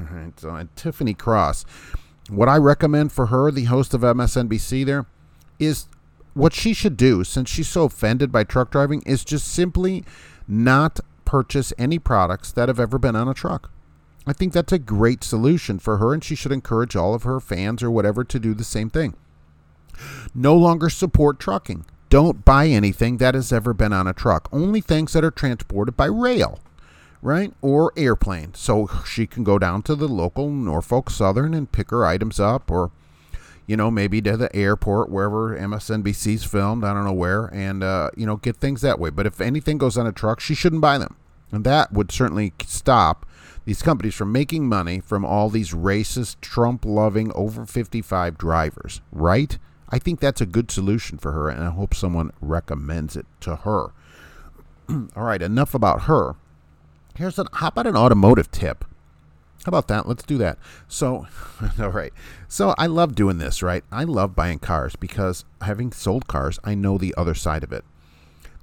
Right. 0.10 0.40
So, 0.40 0.50
and 0.56 0.76
Tiffany 0.76 1.14
Cross, 1.14 1.64
what 2.28 2.50
I 2.50 2.58
recommend 2.58 3.12
for 3.12 3.28
her, 3.28 3.52
the 3.52 3.66
host 3.66 3.94
of 3.94 4.02
MSNBC, 4.02 4.84
there, 4.84 5.06
is 5.60 5.86
what 6.34 6.54
she 6.54 6.74
should 6.74 6.98
do, 6.98 7.24
since 7.24 7.50
she's 7.50 7.70
so 7.70 7.84
offended 7.84 8.32
by 8.32 8.44
truck 8.44 8.72
driving, 8.72 9.04
is 9.06 9.24
just 9.24 9.48
simply 9.48 10.04
not 10.48 11.00
purchase 11.32 11.72
any 11.78 11.98
products 11.98 12.52
that 12.52 12.68
have 12.68 12.78
ever 12.78 13.00
been 13.00 13.16
on 13.16 13.30
a 13.30 13.34
truck. 13.34 13.72
I 14.28 14.34
think 14.34 14.52
that's 14.52 14.74
a 14.74 14.78
great 14.78 15.24
solution 15.24 15.80
for 15.80 15.96
her, 15.96 16.14
and 16.14 16.22
she 16.22 16.36
should 16.36 16.52
encourage 16.52 16.94
all 16.94 17.14
of 17.14 17.24
her 17.24 17.40
fans 17.40 17.82
or 17.82 17.90
whatever 17.90 18.26
to 18.26 18.38
do 18.38 18.54
the 18.54 18.66
same 18.66 18.90
thing. 18.90 19.14
No 20.36 20.58
longer 20.58 20.90
support 20.90 21.40
trucking. 21.40 21.86
Don't 22.10 22.44
buy 22.44 22.68
anything 22.68 23.16
that 23.18 23.34
has 23.34 23.54
ever 23.54 23.74
been 23.74 23.94
on 23.94 24.08
a 24.08 24.14
truck. 24.14 24.50
Only 24.52 24.82
things 24.82 25.14
that 25.14 25.24
are 25.24 25.32
transported 25.32 25.96
by 25.96 26.08
rail, 26.08 26.60
right? 27.22 27.54
Or 27.62 27.94
airplane. 27.96 28.54
So 28.54 28.90
she 29.06 29.26
can 29.26 29.46
go 29.46 29.58
down 29.58 29.84
to 29.84 29.96
the 29.96 30.10
local 30.10 30.50
Norfolk 30.50 31.10
Southern 31.10 31.54
and 31.54 31.72
pick 31.72 31.92
her 31.92 32.06
items 32.06 32.42
up 32.42 32.70
or 32.70 32.92
you 33.68 33.78
know, 33.78 33.90
maybe 33.90 34.22
to 34.22 34.36
the 34.36 34.54
airport, 34.54 35.10
wherever 35.10 35.58
MSNBC's 35.58 36.44
filmed, 36.44 36.84
I 36.84 36.94
don't 36.94 37.06
know 37.06 37.14
where, 37.14 37.46
and, 37.54 37.82
uh, 37.82 38.10
you 38.18 38.26
know, 38.26 38.36
get 38.36 38.58
things 38.58 38.82
that 38.82 39.00
way. 39.00 39.12
But 39.12 39.26
if 39.26 39.40
anything 39.40 39.78
goes 39.78 39.98
on 39.98 40.06
a 40.06 40.12
truck, 40.12 40.42
she 40.42 40.54
shouldn't 40.54 40.82
buy 40.82 40.98
them. 40.98 41.16
And 41.52 41.64
that 41.66 41.92
would 41.92 42.12
certainly 42.12 42.54
stop 42.66 43.26
these 43.66 43.82
companies 43.82 44.16
from 44.16 44.32
making 44.32 44.68
money 44.68 45.00
from 45.00 45.24
all 45.24 45.50
these 45.50 45.72
racist, 45.72 46.42
Trump 46.42 46.86
loving, 46.86 47.32
over 47.34 47.66
55 47.66 48.38
drivers, 48.38 49.02
right? 49.12 49.58
I 49.90 50.00
think 50.00 50.20
that's 50.20 50.42
a 50.42 50.46
good 50.46 50.72
solution 50.72 51.18
for 51.18 51.34
her, 51.34 51.50
and 51.50 51.64
I 51.64 51.70
hope 51.70 51.94
someone 51.94 52.32
recommends 52.40 53.16
it 53.16 53.26
to 53.42 53.58
her. 53.58 53.92
all 54.90 55.24
right, 55.24 55.42
enough 55.42 55.74
about 55.74 56.04
her. 56.04 56.36
Here's 57.16 57.38
an 57.38 57.48
how 57.54 57.68
about 57.68 57.88
an 57.88 57.98
automotive 57.98 58.50
tip? 58.52 58.86
How 59.66 59.70
about 59.70 59.90
that? 59.90 60.08
Let's 60.08 60.24
do 60.24 60.40
that. 60.40 60.58
So, 60.88 61.28
all 61.80 61.90
right. 61.90 62.14
So, 62.48 62.74
I 62.80 62.88
love 62.88 63.14
doing 63.14 63.38
this, 63.38 63.62
right? 63.62 63.84
I 63.92 64.06
love 64.06 64.36
buying 64.36 64.58
cars 64.58 64.96
because 64.96 65.46
having 65.62 65.92
sold 65.92 66.28
cars, 66.28 66.58
I 66.64 66.74
know 66.74 66.98
the 66.98 67.14
other 67.16 67.36
side 67.36 67.64
of 67.64 67.72
it. 67.72 67.84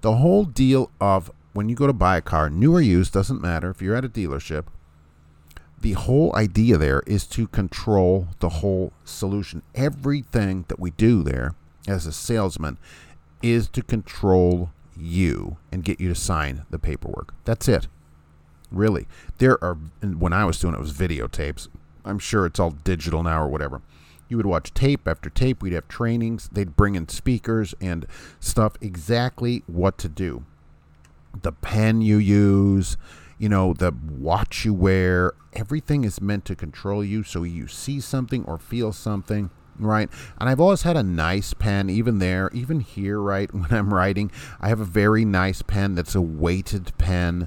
The 0.00 0.16
whole 0.16 0.44
deal 0.44 0.90
of 1.00 1.30
when 1.58 1.68
you 1.68 1.74
go 1.74 1.88
to 1.88 1.92
buy 1.92 2.16
a 2.16 2.22
car, 2.22 2.48
new 2.48 2.72
or 2.72 2.80
used, 2.80 3.12
doesn't 3.12 3.42
matter 3.42 3.68
if 3.68 3.82
you're 3.82 3.96
at 3.96 4.04
a 4.04 4.08
dealership, 4.08 4.66
the 5.80 5.94
whole 5.94 6.32
idea 6.36 6.76
there 6.76 7.02
is 7.04 7.26
to 7.26 7.48
control 7.48 8.28
the 8.38 8.48
whole 8.48 8.92
solution. 9.04 9.62
Everything 9.74 10.66
that 10.68 10.78
we 10.78 10.92
do 10.92 11.24
there 11.24 11.56
as 11.88 12.06
a 12.06 12.12
salesman 12.12 12.78
is 13.42 13.66
to 13.70 13.82
control 13.82 14.70
you 14.96 15.56
and 15.72 15.82
get 15.82 16.00
you 16.00 16.08
to 16.08 16.14
sign 16.14 16.64
the 16.70 16.78
paperwork. 16.78 17.34
That's 17.44 17.66
it. 17.66 17.88
Really, 18.70 19.08
there 19.38 19.58
are. 19.60 19.74
when 20.00 20.32
I 20.32 20.44
was 20.44 20.60
doing 20.60 20.74
it, 20.74 20.76
it 20.76 20.80
was 20.80 20.92
videotapes. 20.92 21.66
I'm 22.04 22.20
sure 22.20 22.46
it's 22.46 22.60
all 22.60 22.70
digital 22.70 23.24
now 23.24 23.42
or 23.42 23.48
whatever. 23.48 23.82
You 24.28 24.36
would 24.36 24.46
watch 24.46 24.72
tape 24.74 25.08
after 25.08 25.28
tape. 25.28 25.60
We'd 25.60 25.72
have 25.72 25.88
trainings. 25.88 26.50
They'd 26.52 26.76
bring 26.76 26.94
in 26.94 27.08
speakers 27.08 27.74
and 27.80 28.06
stuff 28.38 28.74
exactly 28.80 29.64
what 29.66 29.98
to 29.98 30.08
do. 30.08 30.44
The 31.42 31.52
pen 31.52 32.00
you 32.00 32.18
use, 32.18 32.96
you 33.38 33.48
know, 33.48 33.72
the 33.72 33.92
watch 33.92 34.64
you 34.64 34.74
wear, 34.74 35.32
everything 35.52 36.04
is 36.04 36.20
meant 36.20 36.44
to 36.46 36.56
control 36.56 37.04
you 37.04 37.22
so 37.22 37.42
you 37.42 37.66
see 37.68 38.00
something 38.00 38.44
or 38.44 38.58
feel 38.58 38.92
something 38.92 39.50
right? 39.80 40.10
And 40.40 40.48
I've 40.48 40.58
always 40.58 40.82
had 40.82 40.96
a 40.96 41.04
nice 41.04 41.54
pen, 41.54 41.88
even 41.88 42.18
there, 42.18 42.50
even 42.52 42.80
here, 42.80 43.20
right? 43.20 43.48
When 43.58 43.70
I'm 43.70 43.94
writing, 43.94 44.32
I 44.60 44.70
have 44.70 44.80
a 44.80 44.84
very 44.84 45.24
nice 45.24 45.62
pen 45.62 45.94
that's 45.94 46.16
a 46.16 46.20
weighted 46.20 46.98
pen. 46.98 47.46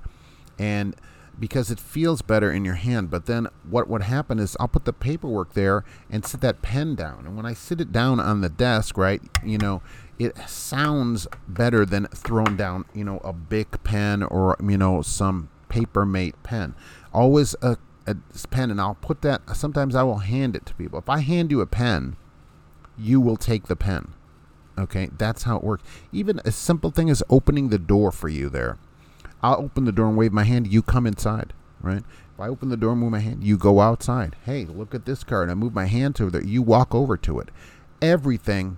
And 0.58 0.96
because 1.42 1.72
it 1.72 1.80
feels 1.80 2.22
better 2.22 2.52
in 2.52 2.64
your 2.64 2.76
hand. 2.76 3.10
But 3.10 3.26
then 3.26 3.48
what 3.68 3.90
would 3.90 4.04
happen 4.04 4.38
is 4.40 4.56
I'll 4.60 4.68
put 4.68 4.86
the 4.86 4.94
paperwork 4.94 5.54
there 5.54 5.84
and 6.10 6.24
sit 6.24 6.40
that 6.42 6.62
pen 6.62 6.96
down. 6.96 7.26
And 7.26 7.36
when 7.36 7.48
I 7.48 7.54
sit 7.54 7.82
it 7.82 7.92
down 7.92 8.20
on 8.20 8.42
the 8.42 8.50
desk, 8.50 8.96
right, 8.96 9.22
you 9.44 9.58
know, 9.58 9.82
it 10.26 10.38
sounds 10.50 11.28
better 11.48 11.86
than 11.86 12.08
throwing 12.08 12.58
down, 12.58 12.86
you 12.94 13.04
know, 13.04 13.20
a 13.20 13.34
big 13.34 13.84
pen 13.84 14.24
or, 14.24 14.58
you 14.62 14.78
know, 14.78 15.02
some 15.02 15.50
paper 15.70 16.06
mate 16.06 16.36
pen. 16.44 16.76
Always 17.14 17.56
a, 17.62 17.78
a 18.08 18.16
pen, 18.50 18.72
and 18.72 18.80
I'll 18.80 18.96
put 18.96 19.22
that, 19.22 19.42
sometimes 19.56 19.96
I 19.96 20.04
will 20.04 20.20
hand 20.20 20.56
it 20.56 20.66
to 20.68 20.74
people. 20.76 21.00
If 21.00 21.10
I 21.10 21.20
hand 21.20 21.52
you 21.52 21.62
a 21.62 21.68
pen, 21.68 22.18
you 22.98 23.20
will 23.20 23.38
take 23.38 23.68
the 23.68 23.76
pen. 23.76 24.14
Okay, 24.78 25.10
that's 25.18 25.44
how 25.44 25.58
it 25.58 25.64
works. 25.64 25.84
Even 26.12 26.40
a 26.46 26.52
simple 26.52 26.92
thing 26.92 27.10
as 27.10 27.24
opening 27.30 27.70
the 27.70 27.80
door 27.80 28.12
for 28.12 28.30
you 28.30 28.50
there 28.50 28.78
I'll 29.44 29.60
open 29.60 29.86
the 29.86 29.92
door 29.92 30.08
and 30.08 30.18
wave 30.18 30.32
my 30.32 30.44
hand. 30.44 30.72
You 30.72 30.82
come 30.82 31.08
inside, 31.08 31.54
right? 31.82 32.04
If 32.34 32.40
I 32.40 32.48
open 32.48 32.70
the 32.70 32.78
door 32.78 32.92
and 32.92 33.02
move 33.02 33.12
my 33.12 33.20
hand, 33.20 33.44
you 33.44 33.58
go 33.58 33.80
outside. 33.80 34.36
Hey, 34.46 34.66
look 34.66 34.94
at 34.94 35.06
this 35.06 35.24
car. 35.24 35.42
And 35.42 35.52
I 35.52 35.56
move 35.56 35.74
my 35.74 35.86
hand 35.86 36.16
to 36.18 36.28
it. 36.28 36.46
You 36.46 36.62
walk 36.62 36.94
over 36.94 37.18
to 37.18 37.40
it. 37.40 37.50
Everything 38.02 38.78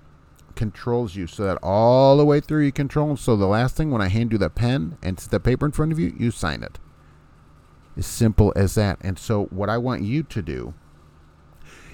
controls 0.56 1.16
you 1.16 1.28
so 1.28 1.44
that 1.44 1.58
all 1.62 2.18
the 2.18 2.26
way 2.26 2.40
through 2.40 2.66
you 2.66 2.72
control. 2.72 3.18
So 3.18 3.36
the 3.36 3.46
last 3.46 3.76
thing, 3.76 3.92
when 3.92 4.02
I 4.02 4.08
hand 4.08 4.32
you 4.32 4.38
the 4.38 4.50
pen 4.50 4.98
and 5.02 5.18
the 5.18 5.40
paper 5.40 5.66
in 5.66 5.72
front 5.72 5.92
of 5.92 6.00
you, 6.00 6.16
you 6.18 6.32
sign 6.32 6.64
it. 6.64 6.80
As 7.96 8.06
simple 8.06 8.54
as 8.56 8.76
that. 8.76 8.98
And 9.02 9.20
so 9.20 9.46
what 9.46 9.70
I 9.70 9.78
want 9.78 10.02
you 10.02 10.24
to 10.24 10.42
do, 10.42 10.74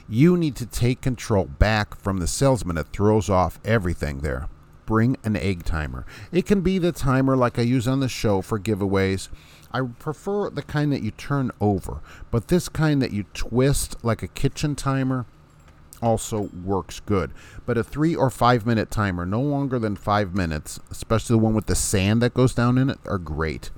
you 0.07 0.37
need 0.37 0.55
to 0.55 0.65
take 0.65 1.01
control 1.01 1.45
back 1.45 1.99
from 1.99 2.17
the 2.17 2.27
salesman 2.27 2.75
that 2.77 2.93
throws 2.93 3.29
off 3.29 3.59
everything 3.63 4.19
there 4.19 4.47
bring 4.89 5.15
an 5.23 5.35
egg 5.35 5.63
timer. 5.63 6.03
It 6.31 6.47
can 6.47 6.61
be 6.61 6.79
the 6.79 6.91
timer 6.91 7.37
like 7.37 7.59
I 7.59 7.61
use 7.61 7.87
on 7.87 7.99
the 7.99 8.09
show 8.09 8.41
for 8.41 8.59
giveaways. 8.59 9.29
I 9.71 9.81
prefer 9.81 10.49
the 10.49 10.63
kind 10.63 10.91
that 10.91 11.03
you 11.03 11.11
turn 11.11 11.51
over, 11.61 12.01
but 12.31 12.47
this 12.47 12.67
kind 12.69 12.99
that 13.03 13.13
you 13.13 13.25
twist 13.35 14.03
like 14.03 14.23
a 14.23 14.27
kitchen 14.27 14.75
timer 14.75 15.27
also 16.01 16.49
works 16.63 16.99
good. 16.99 17.31
But 17.65 17.77
a 17.77 17.83
three 17.83 18.15
or 18.15 18.29
five 18.29 18.65
minute 18.65 18.91
timer, 18.91 19.25
no 19.25 19.41
longer 19.41 19.79
than 19.79 19.95
five 19.95 20.33
minutes, 20.33 20.79
especially 20.89 21.35
the 21.35 21.43
one 21.43 21.53
with 21.53 21.67
the 21.67 21.75
sand 21.75 22.21
that 22.21 22.33
goes 22.33 22.53
down 22.53 22.77
in 22.77 22.89
it, 22.89 22.99
are 23.05 23.17
great 23.17 23.71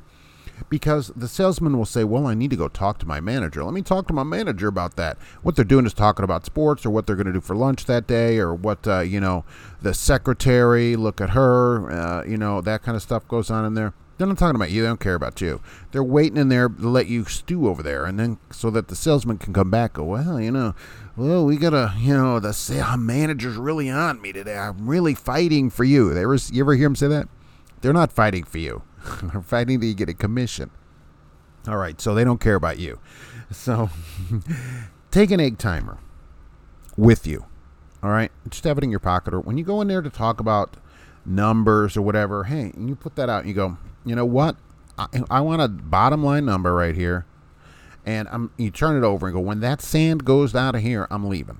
because 0.69 1.07
the 1.15 1.27
salesman 1.27 1.77
will 1.77 1.85
say, 1.85 2.03
Well, 2.03 2.27
I 2.27 2.33
need 2.33 2.49
to 2.51 2.55
go 2.55 2.67
talk 2.67 2.99
to 2.99 3.07
my 3.07 3.19
manager. 3.19 3.63
Let 3.63 3.73
me 3.73 3.81
talk 3.81 4.07
to 4.07 4.13
my 4.13 4.23
manager 4.23 4.67
about 4.67 4.95
that. 4.95 5.17
What 5.41 5.55
they're 5.55 5.65
doing 5.65 5.85
is 5.85 5.93
talking 5.93 6.23
about 6.23 6.45
sports 6.45 6.85
or 6.85 6.89
what 6.89 7.07
they're 7.07 7.15
going 7.15 7.27
to 7.27 7.33
do 7.33 7.41
for 7.41 7.55
lunch 7.55 7.85
that 7.85 8.07
day 8.07 8.37
or 8.37 8.53
what, 8.53 8.87
uh, 8.87 8.99
you 8.99 9.19
know, 9.19 9.43
the 9.81 9.93
secretary, 9.93 10.95
look 10.95 11.21
at 11.21 11.31
her, 11.31 11.91
uh, 11.91 12.23
you 12.25 12.37
know, 12.37 12.61
that 12.61 12.83
kind 12.83 12.95
of 12.95 13.01
stuff 13.01 13.27
goes 13.27 13.49
on 13.49 13.65
in 13.65 13.73
there. 13.73 13.93
They're 14.17 14.27
not 14.27 14.37
talking 14.37 14.55
about 14.55 14.69
you. 14.69 14.83
They 14.83 14.87
don't 14.87 14.99
care 14.99 15.15
about 15.15 15.41
you. 15.41 15.61
They're 15.91 16.03
waiting 16.03 16.37
in 16.37 16.49
there 16.49 16.69
to 16.69 16.87
let 16.87 17.07
you 17.07 17.25
stew 17.25 17.67
over 17.67 17.81
there, 17.81 18.05
and 18.05 18.19
then 18.19 18.37
so 18.51 18.69
that 18.69 18.87
the 18.87 18.95
salesman 18.95 19.39
can 19.39 19.51
come 19.51 19.71
back. 19.71 19.93
Go 19.93 20.03
well, 20.03 20.39
you 20.39 20.51
know, 20.51 20.75
well 21.15 21.45
we 21.45 21.57
gotta, 21.57 21.93
you 21.97 22.13
know, 22.13 22.39
the 22.39 22.95
manager's 22.97 23.57
really 23.57 23.89
on 23.89 24.21
me 24.21 24.31
today. 24.31 24.57
I'm 24.57 24.87
really 24.87 25.15
fighting 25.15 25.69
for 25.69 25.83
you. 25.83 26.13
They 26.13 26.21
ever, 26.21 26.35
you 26.51 26.63
ever 26.63 26.75
hear 26.75 26.87
him 26.87 26.95
say 26.95 27.07
that? 27.07 27.27
They're 27.81 27.93
not 27.93 28.11
fighting 28.11 28.43
for 28.43 28.59
you. 28.59 28.83
They're 29.23 29.41
fighting 29.41 29.81
to 29.81 29.93
get 29.93 30.09
a 30.09 30.13
commission. 30.13 30.71
All 31.67 31.77
right, 31.77 31.99
so 32.01 32.15
they 32.15 32.23
don't 32.23 32.39
care 32.39 32.55
about 32.55 32.79
you. 32.79 32.99
So 33.51 33.89
take 35.11 35.31
an 35.31 35.39
egg 35.39 35.57
timer 35.57 35.97
with 36.97 37.27
you. 37.27 37.45
All 38.03 38.09
right. 38.09 38.31
Just 38.49 38.63
have 38.63 38.77
it 38.77 38.83
in 38.83 38.89
your 38.89 38.99
pocket. 38.99 39.33
Or 39.33 39.39
when 39.39 39.57
you 39.57 39.63
go 39.63 39.81
in 39.81 39.87
there 39.87 40.01
to 40.01 40.09
talk 40.09 40.39
about 40.39 40.77
numbers 41.25 41.95
or 41.95 42.01
whatever, 42.01 42.45
hey, 42.45 42.71
and 42.75 42.89
you 42.89 42.95
put 42.95 43.15
that 43.15 43.29
out 43.29 43.41
and 43.41 43.49
you 43.49 43.53
go, 43.53 43.77
you 44.05 44.15
know 44.15 44.25
what? 44.25 44.55
I, 44.97 45.07
I 45.29 45.41
want 45.41 45.61
a 45.61 45.67
bottom 45.67 46.23
line 46.23 46.45
number 46.45 46.73
right 46.73 46.95
here. 46.95 47.25
And 48.05 48.27
I'm 48.29 48.51
you 48.57 48.71
turn 48.71 49.01
it 49.01 49.05
over 49.05 49.27
and 49.27 49.35
go, 49.35 49.39
when 49.39 49.59
that 49.59 49.81
sand 49.81 50.25
goes 50.25 50.55
out 50.55 50.75
of 50.75 50.81
here, 50.81 51.07
I'm 51.11 51.27
leaving. 51.29 51.59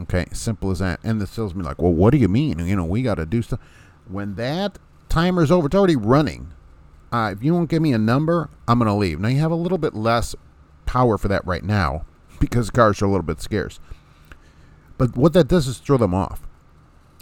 Okay, 0.00 0.26
simple 0.32 0.70
as 0.70 0.80
that. 0.80 1.00
And 1.02 1.20
the 1.20 1.26
salesman 1.26 1.64
like, 1.64 1.80
well, 1.80 1.92
what 1.92 2.10
do 2.10 2.18
you 2.18 2.28
mean? 2.28 2.58
You 2.58 2.76
know, 2.76 2.84
we 2.84 3.02
got 3.02 3.14
to 3.14 3.26
do 3.26 3.40
stuff. 3.40 3.60
When 4.06 4.34
that 4.34 4.78
timer's 5.08 5.50
over, 5.50 5.66
it's 5.66 5.74
already 5.74 5.96
running. 5.96 6.52
Uh, 7.10 7.32
if 7.34 7.42
you 7.42 7.52
don't 7.52 7.70
give 7.70 7.80
me 7.80 7.92
a 7.92 7.98
number, 7.98 8.50
I'm 8.68 8.78
going 8.78 8.88
to 8.88 8.94
leave. 8.94 9.20
Now 9.20 9.28
you 9.28 9.38
have 9.38 9.50
a 9.50 9.56
little 9.56 9.78
bit 9.78 9.94
less 9.94 10.34
power 10.84 11.16
for 11.16 11.28
that 11.28 11.46
right 11.46 11.64
now 11.64 12.04
because 12.40 12.70
cars 12.70 13.00
are 13.00 13.06
a 13.06 13.08
little 13.08 13.22
bit 13.22 13.40
scarce. 13.40 13.80
But 14.98 15.16
what 15.16 15.32
that 15.32 15.48
does 15.48 15.66
is 15.66 15.78
throw 15.78 15.96
them 15.96 16.14
off 16.14 16.42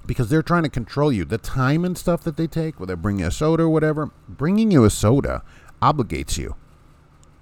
because 0.06 0.28
they're 0.28 0.42
trying 0.42 0.62
to 0.64 0.68
control 0.68 1.12
you. 1.12 1.24
The 1.24 1.38
time 1.38 1.84
and 1.84 1.96
stuff 1.96 2.22
that 2.24 2.36
they 2.36 2.46
take, 2.46 2.78
whether 2.78 2.94
they 2.94 3.00
bring 3.00 3.20
you 3.20 3.26
a 3.26 3.30
soda 3.30 3.64
or 3.64 3.68
whatever, 3.68 4.10
bringing 4.28 4.70
you 4.70 4.84
a 4.84 4.90
soda 4.90 5.42
obligates 5.80 6.38
you 6.38 6.56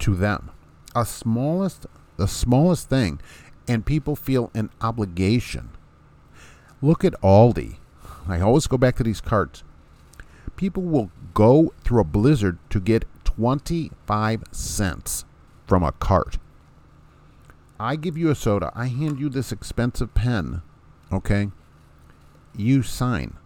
to 0.01 0.15
them. 0.15 0.51
A 0.95 1.07
smallest, 1.07 1.87
the 2.17 2.29
smallest 2.29 2.89
thing, 2.89 3.21
and 3.67 3.87
people 3.87 4.17
feel 4.17 4.51
an 4.55 4.71
obligation. 4.81 5.71
Look 6.81 7.05
at 7.05 7.15
Aldi. 7.23 7.77
I 8.29 8.41
always 8.41 8.67
go 8.67 8.77
back 8.77 8.97
to 8.97 9.03
these 9.03 9.21
carts. 9.21 9.63
People 10.57 10.83
will 10.83 11.11
go 11.35 11.73
through 11.83 12.01
a 12.01 12.05
blizzard 12.05 12.59
to 12.71 12.81
get 12.81 13.05
25 13.25 14.45
cents 14.51 15.25
from 15.67 15.83
a 15.83 15.93
cart. 15.93 16.39
I 17.81 17.97
give 17.97 18.17
you 18.17 18.31
a 18.31 18.35
soda. 18.35 18.71
I 18.75 18.87
hand 18.87 19.19
you 19.19 19.29
this 19.29 19.51
expensive 19.51 20.15
pen. 20.15 20.63
Okay? 21.13 21.49
You 22.57 22.83
sign. 22.83 23.37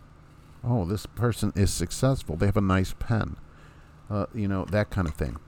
Oh, 0.65 0.85
this 0.85 1.07
person 1.07 1.53
is 1.55 1.73
successful. 1.73 2.37
They 2.37 2.47
have 2.47 2.57
a 2.57 2.61
nice 2.61 2.95
pen. 2.99 3.37
Uh, 4.11 4.27
you 4.35 4.49
know, 4.49 4.65
that 4.67 4.91
kind 4.91 5.07
of 5.07 5.15
thing. 5.15 5.39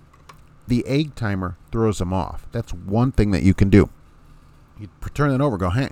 The 0.68 0.86
egg 0.86 1.14
timer 1.14 1.56
throws 1.72 1.98
them 1.98 2.12
off. 2.12 2.46
That's 2.52 2.72
one 2.72 3.12
thing 3.12 3.32
that 3.32 3.42
you 3.42 3.54
can 3.54 3.70
do. 3.70 3.90
You 4.78 4.88
turn 5.14 5.32
it 5.32 5.40
over, 5.40 5.58
go, 5.58 5.70
hey, 5.70 5.90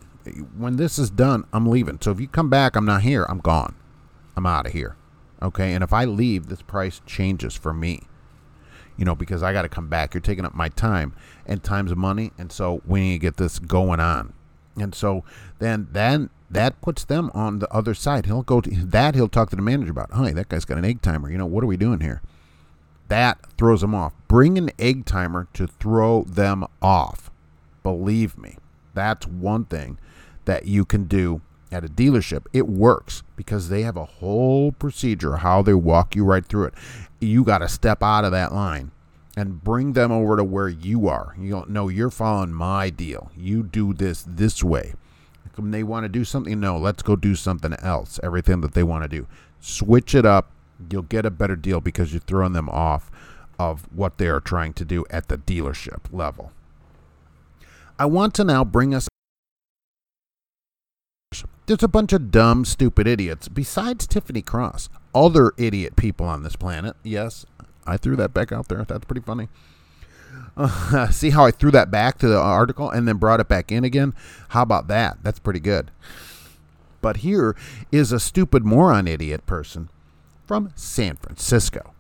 when 0.57 0.77
this 0.77 0.99
is 0.99 1.11
done, 1.11 1.45
I'm 1.53 1.67
leaving. 1.67 1.99
So 2.01 2.13
if 2.13 2.21
you 2.21 2.29
come 2.29 2.49
back, 2.49 2.77
I'm 2.77 2.85
not 2.85 3.03
here, 3.03 3.27
I'm 3.29 3.41
gone. 3.41 3.75
I'm 4.37 4.47
out 4.47 4.67
of 4.67 4.73
here. 4.73 4.97
Okay? 5.43 5.73
And 5.73 5.83
if 5.83 5.93
I 5.93 6.05
leave, 6.05 6.47
this 6.47 6.63
price 6.63 7.01
changes 7.07 7.55
for 7.57 7.75
me 7.75 8.03
you 8.97 9.05
know, 9.05 9.15
because 9.15 9.43
I 9.43 9.53
got 9.53 9.63
to 9.63 9.69
come 9.69 9.89
back. 9.89 10.15
You're 10.15 10.21
taking 10.21 10.45
up 10.45 10.55
my 10.55 10.69
time, 10.71 11.15
and 11.45 11.63
time's 11.63 11.95
money, 11.95 12.33
and 12.39 12.51
so 12.51 12.81
we 12.87 13.01
need 13.01 13.13
to 13.15 13.19
get 13.19 13.37
this 13.37 13.59
going 13.59 14.01
on. 14.01 14.33
And 14.79 14.95
so 14.95 15.25
then 15.59 15.89
then 15.93 16.31
that 16.51 16.81
puts 16.81 17.05
them 17.05 17.31
on 17.35 17.59
the 17.59 17.73
other 17.73 17.95
side. 17.95 18.27
He'll 18.27 18.43
go 18.43 18.61
to 18.61 18.71
that. 18.71 19.15
He'll 19.15 19.29
talk 19.29 19.51
to 19.51 19.57
the 19.57 19.63
manager 19.63 19.91
about. 19.91 20.15
Hey, 20.15 20.33
that 20.33 20.49
guy's 20.49 20.65
got 20.65 20.79
an 20.79 20.85
egg 20.85 21.03
timer. 21.03 21.31
You 21.31 21.39
know, 21.39 21.47
what 21.47 21.65
are 21.65 21.67
we 21.67 21.77
doing 21.77 22.01
here? 22.01 22.23
That 23.09 23.39
throws 23.57 23.83
them 23.83 23.95
off. 23.95 24.13
Bring 24.29 24.59
an 24.59 24.71
egg 24.79 25.07
timer 25.07 25.49
to 25.55 25.67
throw 25.67 26.23
them 26.25 26.67
off. 26.83 27.31
Believe 27.83 28.37
me, 28.37 28.57
that's 28.95 29.27
one 29.27 29.65
thing 29.65 29.99
that 30.45 30.67
you 30.67 30.85
can 30.85 31.05
do 31.05 31.41
at 31.71 31.85
a 31.85 31.89
dealership. 31.89 32.47
It 32.53 32.69
works 32.69 33.23
because 33.37 33.69
they 33.69 33.83
have 33.83 33.97
a 33.97 34.05
whole 34.05 34.73
procedure 34.73 35.37
how 35.37 35.63
they 35.63 35.75
walk 35.75 36.17
you 36.17 36.25
right 36.25 36.45
through 36.45 36.67
it 36.67 36.75
you 37.21 37.45
got 37.45 37.59
to 37.59 37.69
step 37.69 38.03
out 38.03 38.25
of 38.25 38.33
that 38.33 38.53
line 38.53 38.91
and 39.37 39.63
bring 39.63 39.93
them 39.93 40.11
over 40.11 40.37
to 40.37 40.45
where 40.45 40.69
you 40.69 41.09
are. 41.09 41.35
You 41.39 41.51
don't 41.51 41.71
know 41.71 41.89
you're 41.89 42.11
following 42.11 42.53
my 42.53 42.91
deal. 42.91 43.31
You 43.37 43.63
do 43.63 43.93
this 43.93 44.25
this 44.27 44.63
way. 44.63 44.95
When 45.57 45.71
they 45.71 45.83
want 45.83 46.05
to 46.05 46.09
do 46.09 46.25
something, 46.25 46.61
no, 46.61 46.77
let's 46.77 47.03
go 47.03 47.17
do 47.17 47.35
something 47.35 47.73
else. 47.81 48.21
Everything 48.23 48.61
that 48.61 48.75
they 48.75 48.83
want 48.83 49.05
to 49.05 49.09
do, 49.09 49.27
switch 49.59 50.15
it 50.15 50.27
up. 50.27 50.51
You'll 50.91 51.03
get 51.03 51.27
a 51.27 51.31
better 51.31 51.57
deal 51.57 51.81
because 51.81 52.13
you're 52.13 52.21
throwing 52.21 52.53
them 52.53 52.69
off 52.69 53.11
of 53.59 53.89
what 53.93 54.19
they 54.19 54.29
are 54.29 54.41
trying 54.41 54.73
to 54.75 54.85
do 54.85 55.05
at 55.11 55.29
the 55.29 55.39
dealership 55.39 56.01
level. 56.13 56.53
I 57.99 58.05
want 58.07 58.35
to 58.35 58.45
now 58.45 58.65
bring 58.65 58.95
us. 58.95 59.09
There's 61.67 61.83
a 61.83 61.89
bunch 61.89 62.13
of 62.13 62.31
dumb, 62.31 62.65
stupid 62.65 63.07
idiots 63.07 63.49
besides 63.49 64.07
Tiffany 64.07 64.43
Cross 64.43 64.89
other 65.15 65.53
idiot 65.57 65.97
people 65.97 66.27
on 66.27 66.43
this 66.43 66.57
planet. 66.57 66.95
Yes, 67.03 67.47
I 67.87 67.97
threw 67.97 68.17
that 68.17 68.35
back 68.35 68.53
out 68.53 68.69
there. 68.69 68.85
That's 68.85 69.07
pretty 69.07 69.23
funny. 69.23 69.49
Uh, 70.57 71.09
see 71.11 71.31
how 71.31 71.47
I 71.47 71.51
threw 71.51 71.71
that 71.71 71.91
back 71.91 72.19
to 72.19 72.29
the 72.29 72.39
article 72.39 72.91
and 72.91 73.09
then 73.09 73.17
brought 73.17 73.41
it 73.41 73.49
back 73.49 73.73
in 73.73 73.85
again? 73.85 74.15
How 74.51 74.63
about 74.63 74.89
that? 74.89 75.19
That's 75.23 75.39
pretty 75.39 75.61
good. 75.61 75.91
But 77.01 77.19
here 77.19 77.57
is 77.91 78.13
a 78.13 78.21
stupid 78.21 78.65
moron 78.65 79.09
idiot 79.09 79.47
person 79.47 79.89
from 80.47 80.73
San 80.75 81.17
Francisco. 81.17 81.93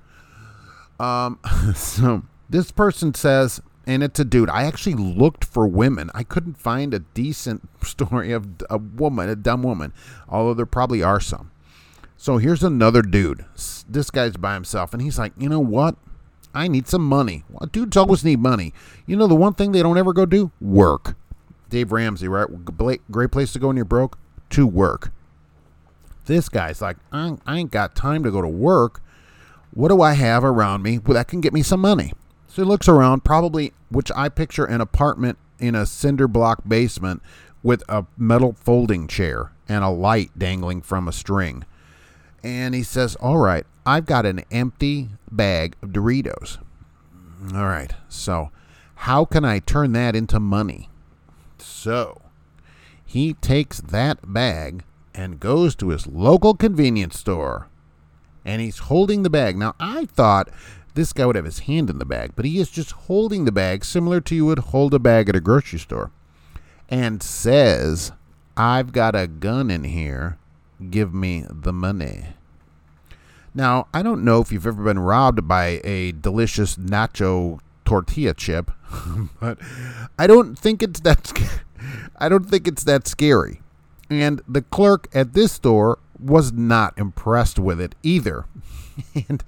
Um, 0.98 1.38
so 1.74 2.22
this 2.48 2.70
person 2.70 3.14
says, 3.14 3.61
and 3.87 4.02
it's 4.02 4.18
a 4.18 4.24
dude. 4.24 4.50
I 4.50 4.64
actually 4.64 4.94
looked 4.94 5.44
for 5.44 5.66
women. 5.66 6.11
I 6.14 6.24
couldn't 6.24 6.59
find 6.59 6.92
a 6.92 7.00
decent 7.00 7.68
story 7.85 8.32
of 8.32 8.48
a 8.68 8.78
woman, 8.78 9.28
a 9.28 9.37
dumb 9.37 9.62
woman, 9.62 9.92
although 10.28 10.54
there 10.54 10.66
probably 10.66 11.02
are 11.02 11.20
some. 11.20 11.50
So 12.16 12.38
here's 12.38 12.64
another 12.64 13.02
dude. 13.02 13.44
This 13.88 14.11
guy's 14.11 14.37
by 14.37 14.54
himself, 14.54 14.92
and 14.92 15.02
he's 15.02 15.18
like, 15.18 15.32
you 15.37 15.48
know 15.48 15.61
what? 15.61 15.96
I 16.54 16.68
need 16.68 16.88
some 16.88 17.04
money. 17.04 17.44
Well, 17.50 17.68
dudes 17.70 17.98
always 17.98 18.24
need 18.24 18.40
money. 18.40 18.72
You 19.04 19.16
know 19.16 19.26
the 19.26 19.35
one 19.35 19.52
thing 19.52 19.72
they 19.72 19.82
don't 19.82 19.98
ever 19.98 20.14
go 20.14 20.24
do? 20.24 20.50
Work. 20.61 21.14
Dave 21.68 21.92
Ramsey, 21.92 22.28
right? 22.28 22.48
Great 23.11 23.30
place 23.30 23.52
to 23.52 23.59
go 23.59 23.66
when 23.66 23.76
you're 23.76 23.85
broke? 23.85 24.18
To 24.50 24.66
work. 24.66 25.12
This 26.27 26.49
guy's 26.49 26.83
like, 26.83 26.97
I 27.12 27.37
ain't 27.49 27.71
got 27.71 27.95
time 27.95 28.23
to 28.25 28.31
go 28.31 28.43
to 28.43 28.49
work. 28.49 29.03
What 29.73 29.89
do 29.89 30.03
I 30.03 30.12
have 30.15 30.45
around 30.45 30.83
me 30.83 30.99
that 30.99 31.29
can 31.29 31.41
get 31.41 31.53
me 31.53 31.62
some 31.62 31.81
money? 31.81 32.12
So 32.49 32.62
he 32.62 32.69
looks 32.69 32.89
around, 32.89 33.25
probably, 33.25 33.73
which 33.91 34.11
I 34.15 34.29
picture 34.29 34.65
an 34.65 34.81
apartment 34.81 35.39
in 35.59 35.75
a 35.75 35.87
cinder 35.87 36.29
block 36.29 36.62
basement 36.67 37.23
with 37.62 37.83
a 37.89 38.07
metal 38.17 38.55
folding 38.59 39.07
chair 39.09 39.53
and 39.69 39.83
a 39.83 39.89
light 39.89 40.31
dangling 40.39 40.83
from 40.83 41.09
a 41.09 41.12
string 41.12 41.65
and 42.47 42.77
he 42.77 42.85
says, 42.85 43.17
All 43.17 43.39
right, 43.39 43.67
I've 43.85 44.07
got 44.07 44.25
an 44.25 44.45
empty 44.53 45.09
bag 45.31 45.75
of 45.83 45.91
Doritos. 45.91 46.59
All 47.53 47.67
right, 47.67 47.93
so 48.09 48.51
how 48.95 49.25
can 49.25 49.45
I 49.45 49.59
turn 49.59 49.93
that 49.93 50.15
into 50.15 50.39
money? 50.39 50.89
So 51.59 52.23
he 53.05 53.35
takes 53.35 53.81
that 53.81 54.33
bag 54.33 54.85
and 55.16 55.40
goes 55.40 55.74
to 55.76 55.88
his 55.88 56.07
local 56.07 56.55
convenience 56.55 57.18
store 57.18 57.68
and 58.44 58.62
he's 58.62 58.79
holding 58.79 59.22
the 59.24 59.31
bag. 59.31 59.57
Now, 59.57 59.74
I 59.81 60.05
thought 60.05 60.48
this 60.94 61.12
guy 61.12 61.26
would 61.26 61.37
have 61.37 61.44
his 61.44 61.61
hand 61.61 61.90
in 61.90 61.98
the 61.98 62.05
bag, 62.05 62.33
but 62.37 62.44
he 62.44 62.59
is 62.59 62.70
just 62.70 62.92
holding 62.92 63.44
the 63.44 63.52
bag 63.52 63.85
similar 63.85 64.20
to 64.20 64.35
you 64.35 64.46
would 64.46 64.61
hold 64.61 64.94
a 64.94 64.98
bag 65.00 65.29
at 65.29 65.35
a 65.35 65.40
grocery 65.40 65.81
store 65.81 66.12
and 66.88 67.22
says, 67.22 68.12
I've 68.57 68.92
got 68.92 69.16
a 69.16 69.26
gun 69.26 69.70
in 69.70 69.85
here. 69.85 70.38
Give 70.90 71.12
me 71.12 71.44
the 71.50 71.72
money. 71.72 72.26
Now, 73.55 73.88
I 73.92 74.02
don't 74.02 74.24
know 74.24 74.40
if 74.40 74.52
you've 74.52 74.66
ever 74.66 74.85
been 74.85 74.98
robbed 74.98 75.48
by 75.48 75.81
a 75.83 76.12
delicious 76.12 76.76
nacho 76.76 77.59
tortilla 77.85 78.35
chip, 78.35 78.70
but 79.40 79.59
I 80.18 80.26
don't 80.26 80.59
think 80.59 80.83
it's 80.83 81.00
that 81.00 81.33
I 82.18 82.29
don't 82.29 82.48
think 82.48 82.68
it's 82.68 82.85
that 82.85 83.09
scary. 83.09 83.61
And 84.09 84.40
the 84.47 84.62
clerk 84.62 85.09
at 85.14 85.33
this 85.33 85.53
store 85.53 85.99
was 86.19 86.53
not 86.53 86.97
impressed 86.99 87.59
with 87.59 87.81
it 87.81 87.95
either. 88.03 88.47
and 89.29 89.42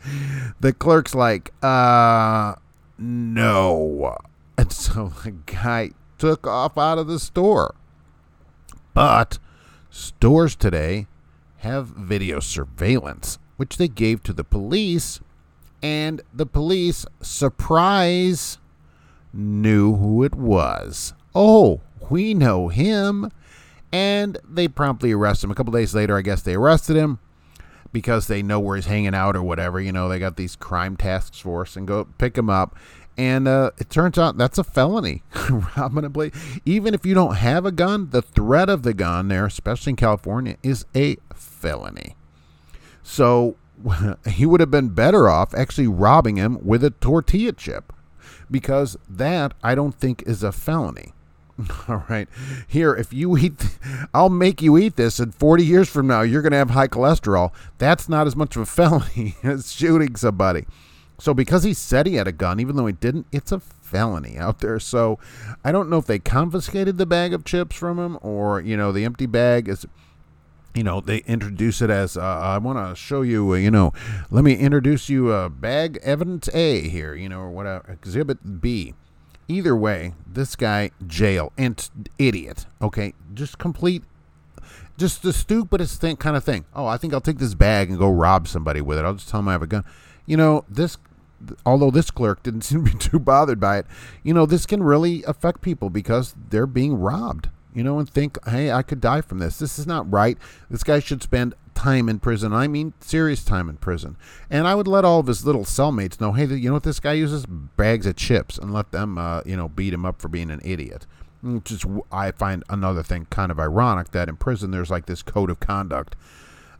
the 0.60 0.72
clerk's 0.72 1.14
like, 1.14 1.52
"Uh, 1.62 2.54
no." 2.98 4.18
And 4.56 4.72
so 4.72 5.12
the 5.22 5.30
guy 5.30 5.92
took 6.18 6.46
off 6.46 6.76
out 6.76 6.98
of 6.98 7.06
the 7.06 7.20
store. 7.20 7.74
But 8.94 9.38
stores 9.90 10.56
today 10.56 11.06
have 11.58 11.86
video 11.88 12.40
surveillance 12.40 13.38
which 13.58 13.76
they 13.76 13.88
gave 13.88 14.22
to 14.22 14.32
the 14.32 14.44
police, 14.44 15.20
and 15.82 16.22
the 16.32 16.46
police, 16.46 17.04
surprise, 17.20 18.58
knew 19.32 19.96
who 19.96 20.22
it 20.22 20.34
was. 20.34 21.12
Oh, 21.34 21.80
we 22.08 22.34
know 22.34 22.68
him. 22.68 23.30
And 23.92 24.38
they 24.48 24.68
promptly 24.68 25.12
arrest 25.12 25.42
him. 25.42 25.50
A 25.50 25.54
couple 25.54 25.72
days 25.72 25.94
later, 25.94 26.16
I 26.16 26.22
guess 26.22 26.42
they 26.42 26.54
arrested 26.54 26.96
him 26.96 27.18
because 27.92 28.26
they 28.26 28.42
know 28.42 28.60
where 28.60 28.76
he's 28.76 28.86
hanging 28.86 29.14
out 29.14 29.36
or 29.36 29.42
whatever. 29.42 29.80
You 29.80 29.92
know, 29.92 30.08
they 30.08 30.18
got 30.18 30.36
these 30.36 30.56
crime 30.56 30.96
task 30.96 31.34
force 31.34 31.76
and 31.76 31.86
go 31.86 32.04
pick 32.18 32.36
him 32.36 32.50
up. 32.50 32.76
And 33.16 33.48
uh, 33.48 33.72
it 33.78 33.90
turns 33.90 34.16
out 34.16 34.38
that's 34.38 34.58
a 34.58 34.64
felony, 34.64 35.24
robbing 35.76 36.04
a 36.04 36.10
place. 36.10 36.32
Even 36.64 36.94
if 36.94 37.04
you 37.04 37.14
don't 37.14 37.36
have 37.36 37.66
a 37.66 37.72
gun, 37.72 38.10
the 38.10 38.22
threat 38.22 38.68
of 38.68 38.84
the 38.84 38.94
gun 38.94 39.28
there, 39.28 39.46
especially 39.46 39.90
in 39.90 39.96
California, 39.96 40.56
is 40.62 40.84
a 40.94 41.16
felony. 41.34 42.14
So 43.02 43.56
he 44.28 44.46
would 44.46 44.60
have 44.60 44.70
been 44.70 44.90
better 44.90 45.28
off 45.28 45.54
actually 45.54 45.88
robbing 45.88 46.36
him 46.36 46.58
with 46.64 46.84
a 46.84 46.90
tortilla 46.90 47.52
chip 47.52 47.92
because 48.50 48.96
that 49.08 49.54
I 49.62 49.74
don't 49.74 49.94
think 49.94 50.22
is 50.26 50.42
a 50.42 50.52
felony. 50.52 51.12
All 51.88 52.04
right. 52.08 52.28
Here, 52.66 52.94
if 52.94 53.12
you 53.12 53.36
eat, 53.36 53.78
I'll 54.14 54.28
make 54.28 54.62
you 54.62 54.78
eat 54.78 54.96
this, 54.96 55.18
and 55.18 55.34
40 55.34 55.64
years 55.64 55.88
from 55.88 56.06
now, 56.06 56.22
you're 56.22 56.42
going 56.42 56.52
to 56.52 56.58
have 56.58 56.70
high 56.70 56.88
cholesterol. 56.88 57.52
That's 57.78 58.08
not 58.08 58.26
as 58.26 58.36
much 58.36 58.56
of 58.56 58.62
a 58.62 58.66
felony 58.66 59.36
as 59.42 59.72
shooting 59.72 60.16
somebody. 60.16 60.66
So, 61.18 61.34
because 61.34 61.64
he 61.64 61.74
said 61.74 62.06
he 62.06 62.14
had 62.14 62.28
a 62.28 62.32
gun, 62.32 62.60
even 62.60 62.76
though 62.76 62.86
he 62.86 62.92
didn't, 62.92 63.26
it's 63.32 63.50
a 63.50 63.58
felony 63.58 64.38
out 64.38 64.60
there. 64.60 64.78
So, 64.78 65.18
I 65.64 65.72
don't 65.72 65.90
know 65.90 65.98
if 65.98 66.06
they 66.06 66.20
confiscated 66.20 66.96
the 66.96 67.06
bag 67.06 67.34
of 67.34 67.44
chips 67.44 67.74
from 67.74 67.98
him 67.98 68.18
or, 68.22 68.60
you 68.60 68.76
know, 68.76 68.92
the 68.92 69.04
empty 69.04 69.26
bag 69.26 69.68
is 69.68 69.84
you 70.74 70.84
know 70.84 71.00
they 71.00 71.18
introduce 71.26 71.80
it 71.80 71.88
as 71.88 72.16
uh, 72.16 72.20
i 72.20 72.58
want 72.58 72.78
to 72.78 72.94
show 72.94 73.22
you 73.22 73.52
uh, 73.52 73.56
you 73.56 73.70
know 73.70 73.90
let 74.30 74.44
me 74.44 74.54
introduce 74.54 75.08
you 75.08 75.28
uh, 75.28 75.48
bag 75.48 75.98
evidence 76.02 76.48
a 76.52 76.86
here 76.86 77.14
you 77.14 77.28
know 77.28 77.40
or 77.40 77.50
whatever 77.50 77.90
exhibit 77.90 78.60
b 78.60 78.94
either 79.48 79.74
way 79.74 80.14
this 80.26 80.54
guy 80.54 80.90
jail 81.06 81.52
and 81.56 81.90
idiot 82.18 82.66
okay 82.80 83.14
just 83.34 83.58
complete 83.58 84.02
just 84.96 85.22
the 85.22 85.32
stupidest 85.32 86.00
thing 86.00 86.16
kind 86.16 86.36
of 86.36 86.44
thing 86.44 86.64
oh 86.74 86.86
i 86.86 86.96
think 86.96 87.12
i'll 87.12 87.20
take 87.20 87.38
this 87.38 87.54
bag 87.54 87.88
and 87.88 87.98
go 87.98 88.10
rob 88.10 88.46
somebody 88.46 88.80
with 88.80 88.98
it 88.98 89.04
i'll 89.04 89.14
just 89.14 89.28
tell 89.28 89.40
them 89.40 89.48
i 89.48 89.52
have 89.52 89.62
a 89.62 89.66
gun 89.66 89.84
you 90.26 90.36
know 90.36 90.64
this 90.68 90.98
although 91.64 91.90
this 91.90 92.10
clerk 92.10 92.42
didn't 92.42 92.60
seem 92.62 92.84
to 92.84 92.92
be 92.92 92.98
too 92.98 93.18
bothered 93.18 93.60
by 93.60 93.78
it 93.78 93.86
you 94.22 94.34
know 94.34 94.46
this 94.46 94.66
can 94.66 94.82
really 94.82 95.22
affect 95.24 95.62
people 95.62 95.88
because 95.88 96.34
they're 96.50 96.66
being 96.66 96.94
robbed 96.94 97.48
you 97.78 97.84
know, 97.84 98.00
and 98.00 98.08
think, 98.08 98.44
hey, 98.46 98.72
I 98.72 98.82
could 98.82 99.00
die 99.00 99.20
from 99.20 99.38
this. 99.38 99.60
This 99.60 99.78
is 99.78 99.86
not 99.86 100.10
right. 100.10 100.36
This 100.68 100.82
guy 100.82 100.98
should 100.98 101.22
spend 101.22 101.54
time 101.78 102.08
in 102.08 102.18
prison. 102.18 102.52
I 102.52 102.66
mean, 102.66 102.92
serious 102.98 103.44
time 103.44 103.68
in 103.68 103.76
prison. 103.76 104.16
And 104.50 104.66
I 104.66 104.74
would 104.74 104.88
let 104.88 105.04
all 105.04 105.20
of 105.20 105.28
his 105.28 105.46
little 105.46 105.64
cellmates 105.64 106.20
know, 106.20 106.32
hey, 106.32 106.44
you 106.46 106.68
know 106.68 106.74
what 106.74 106.82
this 106.82 106.98
guy 106.98 107.12
uses? 107.12 107.46
Bags 107.46 108.04
of 108.04 108.16
chips, 108.16 108.58
and 108.58 108.72
let 108.74 108.90
them, 108.90 109.16
uh, 109.16 109.42
you 109.46 109.56
know, 109.56 109.68
beat 109.68 109.94
him 109.94 110.04
up 110.04 110.20
for 110.20 110.26
being 110.26 110.50
an 110.50 110.60
idiot. 110.64 111.06
Which 111.40 111.70
is, 111.70 111.86
I 112.10 112.32
find 112.32 112.64
another 112.68 113.04
thing 113.04 113.28
kind 113.30 113.52
of 113.52 113.60
ironic 113.60 114.10
that 114.10 114.28
in 114.28 114.36
prison 114.36 114.72
there's 114.72 114.90
like 114.90 115.06
this 115.06 115.22
code 115.22 115.50
of 115.50 115.60
conduct 115.60 116.16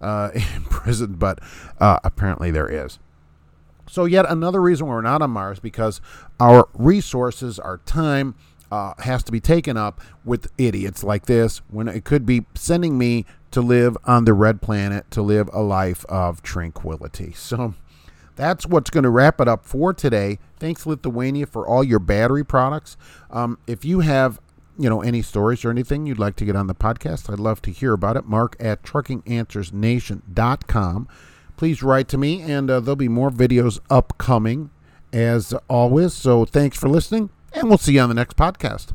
uh, 0.01 0.31
in 0.35 0.65
prison, 0.65 1.15
but 1.15 1.39
uh, 1.79 2.01
apparently 2.03 2.51
there 2.51 2.69
is. 2.69 2.99
So, 3.89 4.05
yet 4.05 4.27
another 4.29 4.61
reason 4.61 4.89
we're 4.89 5.01
not 5.01 5.23
on 5.23 5.31
Mars 5.31 5.61
because 5.61 6.01
our 6.41 6.69
resources, 6.75 7.61
our 7.61 7.79
time, 7.79 8.35
uh, 8.71 8.95
has 8.99 9.23
to 9.25 9.33
be 9.33 9.41
taken 9.41 9.77
up 9.77 10.01
with 10.25 10.51
idiots 10.59 11.03
like 11.03 11.27
this 11.27 11.59
when 11.69 11.89
it 11.89 12.05
could 12.05 12.27
be 12.27 12.47
sending 12.55 12.99
me 12.99 13.25
to 13.51 13.61
live 13.61 13.97
on 14.05 14.25
the 14.25 14.35
red 14.35 14.61
planet 14.61 15.11
to 15.11 15.23
live 15.23 15.49
a 15.53 15.61
life 15.61 16.05
of 16.07 16.43
tranquility. 16.43 17.35
So 17.49 17.75
that's 18.37 18.67
what's 18.67 18.91
going 18.91 19.05
to 19.05 19.11
wrap 19.11 19.41
it 19.41 19.49
up 19.49 19.65
for 19.65 19.93
today. 19.93 20.39
Thanks, 20.61 20.87
Lithuania, 20.87 21.47
for 21.47 21.67
all 21.67 21.83
your 21.83 21.99
battery 21.99 22.45
products. 22.45 22.97
Um, 23.31 23.59
if 23.67 23.85
you 23.85 24.01
have 24.01 24.41
you 24.79 24.89
know 24.89 25.03
any 25.03 25.23
stories 25.23 25.65
or 25.65 25.71
anything 25.71 26.07
you'd 26.07 26.21
like 26.21 26.37
to 26.37 26.45
get 26.45 26.55
on 26.55 26.69
the 26.69 26.75
podcast 26.75 27.29
i'd 27.33 27.41
love 27.41 27.61
to 27.61 27.73
hear 27.73 27.93
about 27.93 28.17
it 28.17 28.27
mark 28.27 28.55
at 28.61 28.85
truckinganswersnation.com 28.85 31.09
please 31.57 31.83
write 31.83 32.07
to 32.07 32.17
me 32.17 32.41
and 32.43 32.71
uh, 32.71 32.79
there'll 32.79 32.95
be 32.95 33.09
more 33.09 33.31
videos 33.31 33.81
upcoming 33.91 34.71
as 35.13 35.53
always 35.69 36.15
so 36.15 36.45
thanks 36.45 36.79
for 36.79 36.89
listening 36.89 37.29
and 37.53 37.69
we'll 37.69 37.79
see 37.79 37.95
you 37.95 38.01
on 38.01 38.09
the 38.09 38.15
next 38.15 38.37
podcast. 38.37 38.93